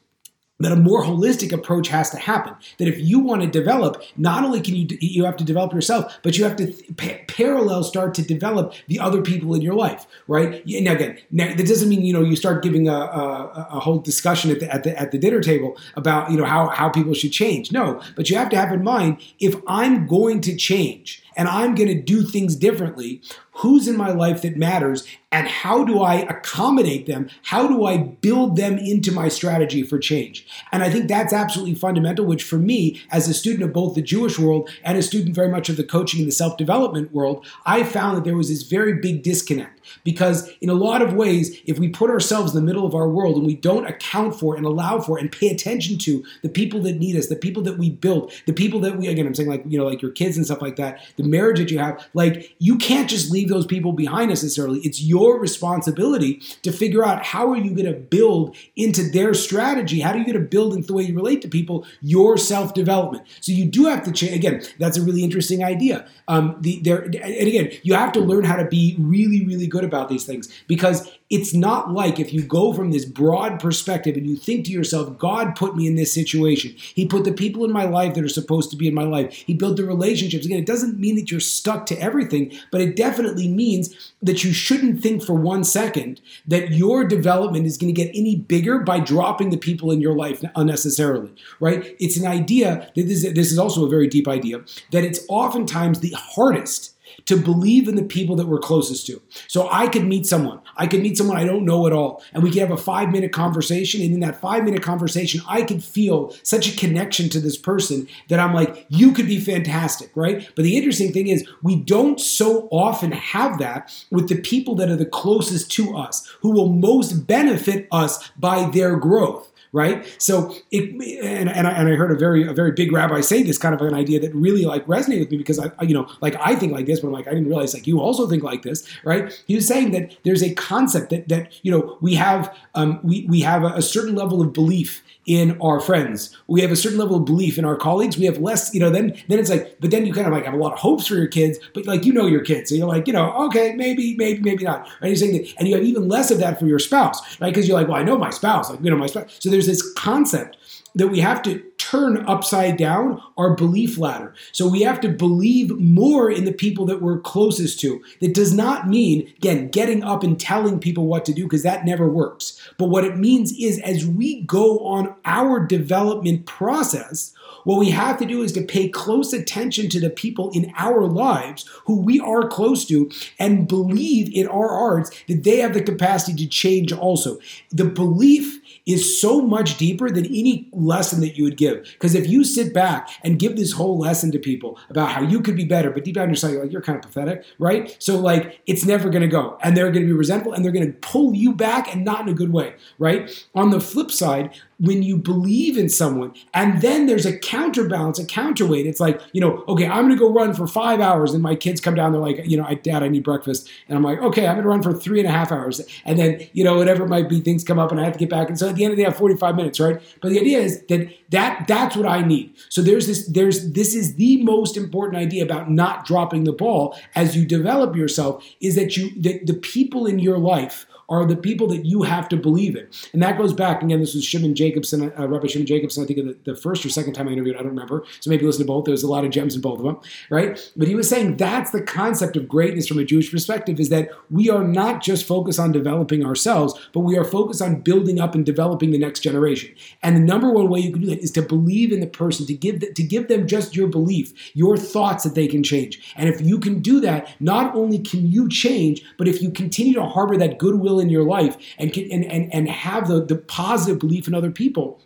that 0.60 0.72
a 0.72 0.76
more 0.76 1.02
holistic 1.02 1.52
approach 1.52 1.88
has 1.88 2.10
to 2.10 2.16
happen. 2.16 2.54
That 2.78 2.88
if 2.88 2.98
you 2.98 3.18
want 3.18 3.42
to 3.42 3.48
develop, 3.48 4.02
not 4.16 4.44
only 4.44 4.60
can 4.60 4.75
you 4.75 4.86
you 5.00 5.25
have 5.25 5.36
to 5.36 5.44
develop 5.44 5.72
yourself, 5.72 6.18
but 6.22 6.38
you 6.38 6.44
have 6.44 6.56
to 6.56 6.72
pa- 6.96 7.18
parallel 7.28 7.84
start 7.84 8.14
to 8.14 8.22
develop 8.22 8.75
the 8.88 8.98
other 8.98 9.22
people 9.22 9.54
in 9.54 9.62
your 9.62 9.75
life, 9.75 10.06
right? 10.28 10.62
Now 10.66 10.92
again, 10.92 11.18
now, 11.30 11.54
that 11.54 11.66
doesn't 11.66 11.88
mean 11.88 12.02
you 12.02 12.12
know 12.12 12.22
you 12.22 12.36
start 12.36 12.62
giving 12.62 12.88
a, 12.88 12.94
a, 12.94 13.68
a 13.72 13.80
whole 13.80 13.98
discussion 13.98 14.50
at 14.50 14.60
the, 14.60 14.72
at 14.72 14.84
the 14.84 14.98
at 14.98 15.12
the 15.12 15.18
dinner 15.18 15.40
table 15.40 15.76
about 15.94 16.30
you 16.30 16.36
know 16.36 16.44
how 16.44 16.68
how 16.68 16.88
people 16.88 17.14
should 17.14 17.32
change. 17.32 17.72
No, 17.72 18.00
but 18.14 18.30
you 18.30 18.36
have 18.36 18.48
to 18.50 18.56
have 18.56 18.72
in 18.72 18.82
mind 18.82 19.18
if 19.38 19.54
I'm 19.66 20.06
going 20.06 20.40
to 20.42 20.56
change 20.56 21.22
and 21.37 21.49
I'm 21.49 21.75
going 21.75 21.88
to 21.88 22.00
do 22.00 22.23
things 22.23 22.57
differently, 22.57 23.23
who's 23.52 23.87
in 23.87 23.97
my 23.97 24.11
life 24.11 24.43
that 24.43 24.57
matters 24.57 25.07
and 25.31 25.49
how 25.49 25.85
do 25.85 26.00
I 26.00 26.14
accommodate 26.14 27.07
them? 27.07 27.28
How 27.43 27.69
do 27.69 27.85
I 27.85 27.99
build 27.99 28.57
them 28.57 28.78
into 28.78 29.12
my 29.12 29.28
strategy 29.28 29.83
for 29.83 29.99
change? 29.99 30.47
And 30.73 30.83
I 30.83 30.90
think 30.90 31.09
that's 31.09 31.33
absolutely 31.33 31.75
fundamental, 31.75 32.25
which 32.25 32.43
for 32.43 32.59
me, 32.59 33.02
as 33.11 33.28
a 33.28 33.35
student 33.35 33.64
of 33.64 33.73
both 33.73 33.95
the 33.95 34.02
Jewish 34.02 34.38
world 34.38 34.71
and 34.83 34.97
a 34.97 35.02
student 35.02 35.35
very 35.35 35.49
much 35.49 35.69
of 35.69 35.76
the 35.76 35.85
coaching 35.85 36.21
and 36.21 36.28
the 36.28 36.33
self 36.33 36.57
development 36.57 37.12
world, 37.12 37.47
I 37.66 37.85
found 37.85 38.16
that 38.16 38.25
there 38.25 38.37
was 38.37 38.49
this 38.49 38.62
very 38.62 38.95
big 38.95 39.23
disconnect. 39.23 39.75
Because 40.05 40.50
in 40.61 40.69
a 40.69 40.75
lot 40.75 41.02
of 41.02 41.14
ways, 41.14 41.61
if 41.66 41.78
we 41.78 41.88
put 41.88 42.11
ourselves 42.11 42.55
in 42.55 42.61
the 42.61 42.66
middle 42.66 42.87
of 42.87 42.95
our 42.95 43.09
world 43.09 43.37
and 43.37 43.47
we 43.47 43.55
don't 43.55 43.87
account 43.87 44.38
for 44.38 44.57
and 44.57 44.66
allow 44.66 45.00
for 45.00 45.19
and 45.19 45.31
pay 45.31 45.49
attention 45.49 45.99
to 45.99 46.25
the 46.43 46.49
people 46.49 46.81
that 46.83 46.99
need 46.99 47.16
us, 47.16 47.28
the 47.28 47.37
people 47.37 47.62
that 47.64 47.78
we 47.78 47.90
build, 47.90 48.33
the 48.47 48.52
people 48.52 48.81
that 48.81 48.97
we, 48.97 49.09
again, 49.09 49.26
I'm 49.26 49.35
saying 49.35 49.49
like, 49.49 49.64
you 49.66 49.78
know, 49.78 49.87
like 49.87 50.02
your 50.02 50.11
kids 50.11 50.37
and 50.37 50.45
stuff 50.47 50.62
like 50.62 50.76
that, 50.76 51.00
the 51.16 51.25
marriage 51.25 51.59
that 51.59 51.71
you 51.71 51.78
have, 51.78 52.07
like 52.14 52.55
you 52.59 52.76
can't 52.78 53.09
just 53.09 53.31
leave 53.31 53.49
those 53.49 53.66
people 53.66 53.93
behind 53.93 54.28
necessarily. 54.28 54.81
It's 54.81 55.02
your 55.02 55.38
responsibility 55.40 56.40
to 56.62 56.73
figure 56.73 57.05
out 57.05 57.25
how 57.25 57.50
are 57.50 57.57
you 57.57 57.71
going 57.71 57.93
to 57.93 57.99
build 57.99 58.57
into 58.76 59.02
their 59.11 59.35
strategy? 59.35 60.00
How 60.00 60.12
are 60.12 60.16
you 60.16 60.25
going 60.25 60.35
to 60.35 60.49
build 60.49 60.75
into 60.75 60.87
the 60.87 60.95
way 60.95 61.05
you 61.05 61.14
relate 61.14 61.43
to 61.43 61.49
people 61.49 61.87
your 62.02 62.37
self 62.37 62.75
development? 62.75 63.26
So 63.40 63.52
you 63.52 63.64
do 63.64 63.87
have 63.87 64.05
to 64.05 64.12
change. 64.12 64.35
Again, 64.35 64.62
that's 64.78 64.97
a 64.97 65.02
really 65.02 65.25
interesting 65.25 65.64
idea. 65.64 66.07
Um, 66.28 66.57
the, 66.61 66.81
there, 66.81 67.02
and 67.02 67.14
again, 67.14 67.71
you 67.83 67.95
have 67.95 68.12
to 68.12 68.21
learn 68.21 68.45
how 68.45 68.57
to 68.57 68.64
be 68.64 68.97
really, 68.99 69.45
really 69.45 69.66
good 69.66 69.75
about 69.85 70.09
these 70.09 70.25
things 70.25 70.49
because 70.66 71.11
it's 71.28 71.52
not 71.52 71.90
like 71.92 72.21
if 72.21 72.33
you 72.33 72.42
go 72.42 72.73
from 72.73 72.92
this 72.92 73.04
broad 73.04 73.59
perspective 73.59 74.16
and 74.16 74.26
you 74.26 74.37
think 74.37 74.64
to 74.66 74.71
yourself, 74.71 75.18
God 75.18 75.56
put 75.56 75.75
me 75.75 75.87
in 75.87 75.97
this 75.97 76.12
situation. 76.12 76.75
He 76.76 77.04
put 77.06 77.25
the 77.25 77.33
people 77.33 77.64
in 77.64 77.73
my 77.73 77.85
life 77.85 78.14
that 78.14 78.25
are 78.25 78.28
supposed 78.28 78.71
to 78.71 78.76
be 78.76 78.87
in 78.87 78.95
my 78.95 79.02
life. 79.02 79.33
He 79.33 79.54
built 79.54 79.76
the 79.76 79.85
relationships. 79.85 80.47
Again, 80.47 80.59
it 80.59 80.66
doesn't 80.66 81.00
mean 81.00 81.16
that 81.16 81.30
you're 81.30 81.40
stuck 81.40 81.85
to 81.87 82.00
everything, 82.00 82.56
but 82.71 82.80
it 82.80 82.95
definitely 82.95 83.49
means 83.49 84.12
that 84.23 84.45
you 84.45 84.52
shouldn't 84.52 85.02
think 85.02 85.25
for 85.25 85.35
one 85.35 85.64
second 85.64 86.21
that 86.47 86.71
your 86.71 87.04
development 87.04 87.66
is 87.66 87.76
going 87.76 87.92
to 87.92 88.00
get 88.00 88.14
any 88.14 88.37
bigger 88.37 88.78
by 88.78 89.00
dropping 89.00 89.50
the 89.50 89.56
people 89.56 89.90
in 89.90 90.00
your 90.00 90.14
life 90.14 90.45
unnecessarily, 90.54 91.35
right? 91.59 91.97
It's 91.99 92.16
an 92.16 92.26
idea 92.26 92.90
that 92.95 93.02
this, 93.09 93.23
this 93.23 93.50
is 93.50 93.59
also 93.59 93.85
a 93.85 93.88
very 93.88 94.06
deep 94.06 94.28
idea 94.28 94.61
that 94.92 95.04
it's 95.04 95.21
oftentimes 95.28 96.00
the 96.00 96.12
hardest 96.12 96.96
to 97.25 97.37
believe 97.37 97.88
in 97.88 97.96
the 97.96 98.04
people 98.04 98.37
that 98.37 98.46
we're 98.46 98.58
closest 98.58 99.06
to. 99.06 99.20
So 99.49 99.68
I 99.70 99.88
could 99.88 100.04
meet 100.04 100.26
someone. 100.26 100.61
I 100.76 100.87
could 100.87 101.00
meet 101.00 101.16
someone 101.16 101.37
I 101.37 101.44
don't 101.44 101.64
know 101.64 101.87
at 101.87 101.92
all. 101.92 102.23
And 102.32 102.42
we 102.42 102.50
could 102.50 102.61
have 102.61 102.70
a 102.70 102.76
five 102.76 103.11
minute 103.11 103.32
conversation. 103.32 104.02
And 104.02 104.12
in 104.12 104.20
that 104.20 104.40
five 104.40 104.64
minute 104.64 104.82
conversation, 104.82 105.40
I 105.49 105.62
could 105.62 105.82
feel 105.82 106.35
such 106.42 106.73
a 106.73 106.76
connection 106.76 107.28
to 107.30 107.40
this 107.40 107.56
person 107.56 108.06
that 108.28 108.38
I'm 108.38 108.54
like, 108.54 108.87
you 108.88 109.12
could 109.12 109.26
be 109.26 109.40
fantastic, 109.40 110.11
right? 110.14 110.49
But 110.54 110.62
the 110.62 110.76
interesting 110.76 111.12
thing 111.12 111.28
is, 111.28 111.49
we 111.62 111.76
don't 111.76 112.21
so 112.21 112.69
often 112.71 113.12
have 113.12 113.58
that 113.58 113.93
with 114.10 114.28
the 114.28 114.41
people 114.41 114.75
that 114.76 114.91
are 114.91 114.97
the 114.97 115.06
closest 115.06 115.71
to 115.73 115.97
us, 115.97 116.28
who 116.41 116.50
will 116.50 116.69
most 116.69 117.26
benefit 117.26 117.88
us 117.91 118.30
by 118.36 118.69
their 118.71 118.97
growth 118.97 119.50
right? 119.73 120.07
So 120.19 120.55
it 120.71 120.91
and, 121.23 121.49
and 121.49 121.67
I, 121.67 121.71
and, 121.71 121.89
I, 121.89 121.95
heard 121.95 122.11
a 122.11 122.17
very 122.17 122.47
a 122.47 122.52
very 122.52 122.73
big 122.73 122.93
rabbi 122.93 123.21
say 123.21 123.43
this 123.43 123.59
kind 123.59 123.75
of 123.75 123.81
an 123.81 123.95
idea 123.95 124.21
that 124.21 124.35
really 124.35 124.65
like 124.65 124.87
resonated 124.87 125.21
with 125.21 125.31
me 125.31 125.39
because 125.39 125.59
I 125.59 125.71
you 125.83 125.95
know 125.95 126.09
like 126.21 126.37
I 126.41 126.55
think 126.55 126.73
like 126.73 126.87
this, 126.87 127.00
but 127.00 127.09
I'm 127.09 127.13
like 127.13 127.26
I 127.26 127.31
didn't 127.31 127.49
realize 127.49 127.75
like 127.75 127.87
you 127.87 128.00
also 128.00 128.26
think 128.26 128.43
like 128.43 128.63
this, 128.63 128.87
right? 129.05 129.33
He 129.47 129.55
was 129.55 129.67
saying 129.67 129.93
that 129.93 130.17
there's 130.25 130.43
a 130.43 130.55
concept 130.55 131.11
that 131.11 131.29
that 131.29 131.52
you 131.63 131.71
know 131.71 131.99
we 132.00 132.15
have 132.15 132.55
um, 132.75 133.00
we 133.02 133.26
we 133.29 133.41
have 133.41 133.65
a, 133.65 133.69
a 133.69 133.83
certain 133.83 134.15
level 134.15 134.41
of 134.41 134.52
belief 134.52 135.02
in 135.26 135.60
our 135.60 135.80
friends. 135.80 136.36
We 136.47 136.60
have 136.60 136.71
a 136.71 136.76
certain 136.76 136.99
level 136.99 137.17
of 137.17 137.25
belief 137.25 137.58
in 137.58 137.65
our 137.65 137.76
colleagues. 137.76 138.17
We 138.17 138.26
have 138.26 138.39
less, 138.39 138.73
you 138.73 138.80
know, 138.80 138.91
then 138.91 139.17
then 139.28 139.39
it's 139.41 139.50
like, 139.50 139.76
but 139.80 139.91
then 139.91 140.06
you 140.06 140.12
kind 140.12 140.26
of 140.26 140.32
like 140.32 140.45
have 140.45 140.54
a 140.54 140.58
lot 140.58 140.73
of 140.73 140.78
hopes 140.78 141.06
for 141.06 141.17
your 141.17 141.26
kids, 141.26 141.58
but 141.75 141.84
like 141.84 142.04
you 142.04 142.12
know 142.12 142.26
your 142.26 142.43
kids. 142.43 142.71
So 142.71 142.76
you're 142.76 142.86
like, 142.86 143.06
you 143.06 143.12
know, 143.12 143.32
okay, 143.47 143.75
maybe, 143.75 144.15
maybe, 144.17 144.41
maybe 144.41 144.65
not. 144.65 144.89
Right? 145.02 145.08
You're 145.08 145.17
saying 145.17 145.32
that, 145.32 145.54
and 145.58 145.69
you 145.69 145.75
have 145.75 145.84
even 145.84 146.08
less 146.08 146.30
of 146.30 146.39
that 146.39 146.58
for 146.58 146.67
your 146.67 146.78
spouse, 146.78 147.21
right? 147.41 147.52
Because 147.52 147.69
you're 147.69 147.78
like, 147.78 147.89
well, 147.89 147.97
I 147.97 148.04
know 148.04 148.17
my 148.17 148.30
spouse, 148.30 148.71
like, 148.71 148.80
you 148.82 148.91
know, 148.91 148.97
my 148.97 149.06
spouse. 149.06 149.36
So 149.41 149.50
there's 149.50 149.67
this 149.67 149.93
concept 149.95 150.56
that 150.97 151.09
we 151.09 151.21
have 151.21 151.43
to 151.43 151.63
turn 151.78 152.25
upside 152.26 152.76
down 152.76 153.23
our 153.37 153.54
belief 153.54 153.97
ladder. 153.97 154.35
So 154.50 154.67
we 154.67 154.82
have 154.82 155.00
to 155.02 155.09
believe 155.09 155.71
more 155.78 156.30
in 156.30 156.45
the 156.45 156.52
people 156.52 156.85
that 156.87 157.00
we're 157.00 157.21
closest 157.21 157.78
to. 157.80 158.02
That 158.21 158.35
does 158.35 158.52
not 158.52 158.89
mean, 158.89 159.32
again, 159.37 159.69
getting 159.69 160.02
up 160.02 160.25
and 160.25 160.41
telling 160.41 160.80
people 160.80 161.06
what 161.06 161.25
to 161.26 161.32
do, 161.32 161.45
because 161.45 161.63
that 161.63 161.85
never 161.85 162.09
works. 162.09 162.61
But 162.76 162.89
what 162.89 163.04
it 163.04 163.17
means 163.17 163.52
is 163.52 163.78
as 163.80 164.04
we 164.04 164.41
go 164.43 164.80
on 164.80 165.15
our 165.25 165.65
development 165.65 166.47
process, 166.47 167.32
what 167.65 167.78
we 167.78 167.91
have 167.91 168.19
to 168.19 168.26
do 168.26 168.43
is 168.43 168.52
to 168.52 168.63
pay 168.63 168.89
close 168.89 169.32
attention 169.32 169.89
to 169.91 170.00
the 170.00 170.11
people 170.11 170.50
in 170.54 170.73
our 170.76 171.04
lives 171.06 171.69
who 171.85 172.00
we 172.00 172.19
are 172.19 172.49
close 172.49 172.85
to 172.87 173.11
and 173.39 173.69
believe 173.69 174.32
in 174.35 174.49
our 174.49 174.69
hearts 174.69 175.11
that 175.28 175.45
they 175.45 175.59
have 175.59 175.75
the 175.75 175.82
capacity 175.82 176.45
to 176.45 176.50
change 176.50 176.93
also. 176.93 177.39
The 177.71 177.85
belief 177.85 178.61
is 178.86 179.20
so 179.20 179.40
much 179.40 179.76
deeper 179.76 180.08
than 180.08 180.25
any 180.26 180.68
lesson 180.72 181.20
that 181.20 181.36
you 181.36 181.44
would 181.44 181.56
give. 181.56 181.82
Because 181.82 182.14
if 182.14 182.28
you 182.28 182.44
sit 182.44 182.72
back 182.72 183.10
and 183.25 183.38
give 183.38 183.56
this 183.56 183.72
whole 183.72 183.99
lesson 183.99 184.30
to 184.30 184.38
people 184.38 184.78
about 184.88 185.10
how 185.10 185.22
you 185.22 185.40
could 185.40 185.56
be 185.56 185.64
better, 185.64 185.90
but 185.90 186.04
deep 186.04 186.14
down 186.14 186.28
inside 186.28 186.52
you're 186.52 186.62
like, 186.62 186.72
you're 186.72 186.82
kind 186.82 186.96
of 186.96 187.02
pathetic, 187.02 187.44
right? 187.58 187.96
So 187.99 188.18
like 188.18 188.60
it's 188.66 188.84
never 188.84 189.10
gonna 189.10 189.26
go. 189.26 189.58
And 189.62 189.76
they're 189.76 189.90
gonna 189.90 190.06
be 190.06 190.12
resentful 190.12 190.52
and 190.52 190.64
they're 190.64 190.72
gonna 190.72 190.92
pull 190.92 191.34
you 191.34 191.52
back 191.52 191.92
and 191.92 192.04
not 192.04 192.20
in 192.20 192.28
a 192.28 192.34
good 192.34 192.52
way, 192.52 192.75
right? 192.99 193.46
On 193.54 193.70
the 193.70 193.80
flip 193.80 194.10
side, 194.10 194.56
when 194.78 195.02
you 195.02 195.17
believe 195.17 195.78
in 195.78 195.89
someone 195.89 196.34
and 196.52 196.82
then 196.82 197.06
there's 197.06 197.25
a 197.25 197.39
counterbalance, 197.39 198.19
a 198.19 198.26
counterweight. 198.26 198.86
It's 198.86 199.00
like, 199.00 199.21
you 199.32 199.41
know, 199.41 199.65
okay, 199.69 199.86
I'm 199.86 200.04
gonna 200.04 200.17
go 200.17 200.30
run 200.30 200.52
for 200.52 200.67
five 200.67 201.00
hours 201.00 201.32
and 201.32 201.43
my 201.43 201.54
kids 201.54 201.80
come 201.80 201.95
down, 201.95 202.12
they're 202.12 202.21
like, 202.21 202.45
you 202.45 202.56
know, 202.56 202.65
I 202.65 202.75
dad, 202.75 203.02
I 203.02 203.08
need 203.08 203.25
breakfast. 203.25 203.71
And 203.89 203.97
I'm 203.97 204.04
like, 204.04 204.21
okay, 204.21 204.47
I'm 204.47 204.56
gonna 204.56 204.69
run 204.69 204.82
for 204.82 204.93
three 204.93 205.19
and 205.19 205.28
a 205.28 205.32
half 205.32 205.50
hours. 205.50 205.80
And 206.04 206.19
then, 206.19 206.47
you 206.52 206.62
know, 206.62 206.76
whatever 206.76 207.04
it 207.04 207.08
might 207.08 207.28
be, 207.28 207.41
things 207.41 207.65
come 207.65 207.78
up 207.78 207.91
and 207.91 208.00
I 208.00 208.04
have 208.04 208.12
to 208.12 208.19
get 208.19 208.28
back. 208.28 208.49
And 208.49 208.58
so 208.58 208.69
at 208.69 208.75
the 208.75 208.84
end 208.84 208.93
of 208.93 208.97
the 208.97 209.02
day, 209.02 209.06
I 209.06 209.10
have 209.10 209.19
45 209.19 209.56
minutes, 209.56 209.80
right? 209.80 210.00
But 210.21 210.30
the 210.30 210.41
idea 210.41 210.58
is 210.58 210.82
that 210.89 211.08
that 211.30 211.67
that's 211.67 211.97
what 211.97 212.06
I 212.06 212.23
need. 212.23 212.54
So 212.69 212.82
there's 212.82 213.06
this, 213.06 213.26
there's 213.28 213.73
this 213.73 213.95
is 213.95 214.17
the 214.17 214.43
most 214.43 214.76
important 214.76 215.17
idea 215.17 215.43
about 215.43 215.71
not 215.71 216.04
dropping 216.04 216.45
the 216.45 216.52
ball 216.52 216.97
as 217.15 217.36
you 217.36 217.47
develop 217.47 217.97
yourself, 217.97 218.45
is 218.60 218.76
that 218.76 218.97
you 218.97 219.10
that 219.23 219.47
the 219.47 219.54
people 219.54 220.06
in 220.06 220.19
your 220.19 220.39
life 220.39 220.86
are 221.08 221.25
the 221.25 221.36
people 221.36 221.66
that 221.69 221.84
you 221.84 222.02
have 222.02 222.28
to 222.28 222.36
believe 222.36 222.76
in. 222.76 222.86
And 223.12 223.23
that 223.23 223.38
goes 223.38 223.52
back, 223.52 223.82
again, 223.82 224.00
this 224.00 224.14
was 224.14 224.25
Shimon 224.25 224.54
Jacobson, 224.54 225.12
uh, 225.16 225.28
Rabbi 225.28 225.47
Shimon 225.47 225.66
Jacobson, 225.66 226.02
I 226.02 226.06
think 226.06 226.19
the, 226.45 226.52
the, 226.52 226.56
first 226.56 226.84
or 226.84 226.88
second 226.88 227.12
time 227.12 227.28
I 227.28 227.32
interviewed, 227.32 227.56
I 227.56 227.58
don't 227.58 227.69
remember. 227.69 228.04
So 228.21 228.30
maybe 228.30 228.45
listen 228.45 228.62
to 228.62 228.66
both. 228.66 228.86
There's 228.86 229.02
a 229.02 229.08
lot 229.08 229.25
of 229.25 229.30
gems 229.30 229.54
in 229.54 229.60
both 229.60 229.78
of 229.78 229.84
them, 229.84 229.99
right? 230.30 230.73
But 230.76 230.88
he 230.88 230.95
was 230.95 231.08
saying 231.08 231.36
that's 231.36 231.71
the 231.71 231.82
concept 231.82 232.36
of 232.36 232.49
greatness 232.49 232.88
from 232.88 232.99
a 232.99 233.04
Jewish 233.04 233.30
perspective 233.30 233.78
is 233.78 233.88
that 233.90 234.10
we 234.30 234.50
are 234.50 234.64
not 234.64 235.02
just 235.02 235.26
focused 235.26 235.60
on 235.60 235.71
developing 235.71 236.25
ourselves, 236.25 236.75
but 236.92 237.00
we 237.00 237.16
are 237.16 237.25
focused 237.25 237.62
on 237.62 237.82
building 237.82 238.19
up 238.19 238.34
and 238.34 238.45
developing 238.45 238.90
the 238.90 238.99
next 238.99 239.21
generation. 239.21 239.75
And 240.02 240.16
the 240.16 240.21
number 240.21 240.50
one 240.50 240.69
way 240.69 240.80
you 240.80 240.92
can 240.92 241.02
do 241.02 241.08
that 241.08 241.21
is 241.21 241.30
to 241.32 241.42
believe 241.42 241.92
in 241.92 242.00
the 242.00 242.06
person, 242.06 242.47
to 242.47 242.54
give, 242.54 242.80
the, 242.80 242.92
to 242.92 243.02
give 243.02 243.28
them 243.28 243.47
just 243.47 243.76
your 243.76 243.88
belief, 243.88 244.32
your 244.56 244.76
thoughts 244.76 245.25
that 245.25 245.34
they 245.34 245.47
can 245.47 245.62
change. 245.62 246.14
And 246.16 246.28
if 246.28 246.40
you 246.40 246.58
can 246.58 246.80
do 246.80 247.00
that, 247.00 247.28
not 247.40 247.76
only 247.76 247.99
can 247.99 248.30
you 248.30 248.49
change, 248.49 249.04
but 249.19 249.28
if 249.28 249.40
you 249.40 249.50
continue 249.50 249.95
to 249.95 250.04
harbor 250.04 250.36
that 250.38 250.58
goodwill 250.58 250.96
in 251.00 251.11
your 251.11 251.25
life 251.25 251.56
and 251.78 251.97
and 251.97 252.25
and, 252.25 252.52
and 252.54 252.69
have 252.69 253.09
the, 253.09 253.25
the 253.25 253.37
positive 253.37 253.99
belief 253.99 254.28
in 254.28 254.35
other 254.35 254.50
people 254.50 255.00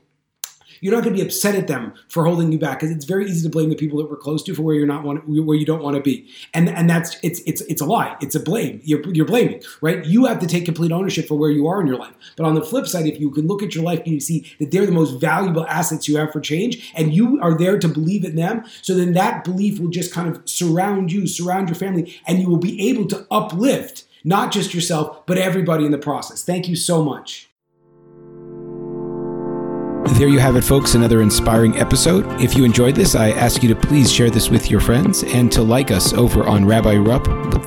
You're 0.80 0.94
not 0.94 1.04
going 1.04 1.14
to 1.14 1.22
be 1.22 1.26
upset 1.26 1.54
at 1.54 1.68
them 1.68 1.92
for 2.08 2.24
holding 2.24 2.52
you 2.52 2.58
back 2.58 2.80
because 2.80 2.94
it's 2.94 3.04
very 3.04 3.26
easy 3.26 3.42
to 3.46 3.50
blame 3.50 3.68
the 3.68 3.76
people 3.76 3.98
that 3.98 4.10
we're 4.10 4.16
close 4.16 4.42
to 4.44 4.54
for 4.54 4.62
where 4.62 4.74
you're 4.74 4.86
not 4.86 5.04
want 5.04 5.28
where 5.28 5.56
you 5.56 5.66
don't 5.66 5.82
want 5.82 5.96
to 5.96 6.02
be. 6.02 6.26
And 6.54 6.68
and 6.68 6.88
that's 6.88 7.16
it's 7.22 7.40
it's 7.40 7.60
it's 7.62 7.82
a 7.82 7.84
lie. 7.84 8.16
It's 8.20 8.34
a 8.34 8.40
blame. 8.40 8.80
You're 8.82 9.06
you're 9.12 9.26
blaming, 9.26 9.62
right? 9.82 10.04
You 10.04 10.24
have 10.26 10.38
to 10.40 10.46
take 10.46 10.64
complete 10.64 10.92
ownership 10.92 11.28
for 11.28 11.36
where 11.36 11.50
you 11.50 11.66
are 11.66 11.80
in 11.80 11.86
your 11.86 11.98
life. 11.98 12.14
But 12.36 12.46
on 12.46 12.54
the 12.54 12.62
flip 12.62 12.86
side, 12.86 13.06
if 13.06 13.20
you 13.20 13.30
can 13.30 13.46
look 13.46 13.62
at 13.62 13.74
your 13.74 13.84
life 13.84 14.00
and 14.00 14.14
you 14.14 14.20
see 14.20 14.50
that 14.58 14.70
they're 14.70 14.86
the 14.86 14.92
most 14.92 15.20
valuable 15.20 15.66
assets 15.66 16.08
you 16.08 16.16
have 16.16 16.32
for 16.32 16.40
change, 16.40 16.92
and 16.96 17.12
you 17.12 17.40
are 17.42 17.56
there 17.56 17.78
to 17.78 17.88
believe 17.88 18.24
in 18.24 18.36
them, 18.36 18.64
so 18.82 18.94
then 18.94 19.12
that 19.12 19.44
belief 19.44 19.78
will 19.78 19.90
just 19.90 20.12
kind 20.12 20.34
of 20.34 20.40
surround 20.48 21.12
you, 21.12 21.26
surround 21.26 21.68
your 21.68 21.76
family, 21.76 22.18
and 22.26 22.38
you 22.40 22.48
will 22.48 22.58
be 22.58 22.88
able 22.88 23.06
to 23.08 23.26
uplift 23.30 24.04
not 24.24 24.52
just 24.52 24.74
yourself, 24.74 25.26
but 25.26 25.38
everybody 25.38 25.84
in 25.84 25.92
the 25.92 25.98
process. 25.98 26.42
Thank 26.42 26.68
you 26.68 26.76
so 26.76 27.02
much. 27.02 27.50
There 30.14 30.28
you 30.28 30.38
have 30.38 30.56
it, 30.56 30.62
folks. 30.62 30.94
Another 30.94 31.22
inspiring 31.22 31.76
episode. 31.76 32.26
If 32.40 32.54
you 32.54 32.64
enjoyed 32.64 32.94
this, 32.94 33.14
I 33.14 33.30
ask 33.30 33.62
you 33.62 33.68
to 33.68 33.76
please 33.76 34.12
share 34.12 34.28
this 34.28 34.50
with 34.50 34.70
your 34.70 34.80
friends 34.80 35.22
and 35.22 35.50
to 35.52 35.62
like 35.62 35.90
us 35.90 36.12
over 36.12 36.44
on 36.44 36.66
Rabbi 36.66 36.96
Rupp 36.96 37.24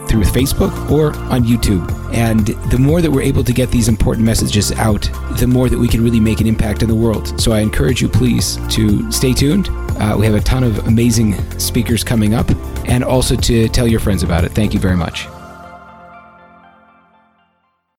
through 0.08 0.24
Facebook 0.24 0.92
or 0.92 1.16
on 1.32 1.44
YouTube. 1.44 1.90
And 2.14 2.48
the 2.70 2.78
more 2.78 3.02
that 3.02 3.10
we're 3.10 3.22
able 3.22 3.44
to 3.44 3.54
get 3.54 3.72
these 3.72 3.88
important 3.88 4.26
messages 4.26 4.72
out, 4.74 5.10
the 5.40 5.48
more 5.48 5.70
that 5.70 5.80
we 5.80 5.88
can 5.88 6.04
really 6.04 6.20
make 6.20 6.42
an 6.42 6.48
impact 6.48 6.84
in 6.84 6.90
the 6.90 6.96
world. 6.96 7.40
So 7.40 7.54
I 7.54 7.60
encourage 7.62 8.02
you, 8.02 8.10
please, 8.10 8.58
to 8.76 9.12
stay 9.12 9.34
tuned. 9.34 9.70
Uh, 9.70 10.16
we 10.20 10.26
have 10.26 10.36
a 10.36 10.42
ton 10.42 10.64
of 10.64 10.86
amazing 10.88 11.34
speakers 11.60 12.04
coming 12.04 12.34
up 12.34 12.50
and 12.86 13.04
also 13.04 13.36
to 13.36 13.70
tell 13.70 13.88
your 13.88 14.00
friends 14.00 14.22
about 14.22 14.44
it. 14.44 14.52
Thank 14.52 14.74
you 14.74 14.80
very 14.80 14.98
much. 14.98 15.28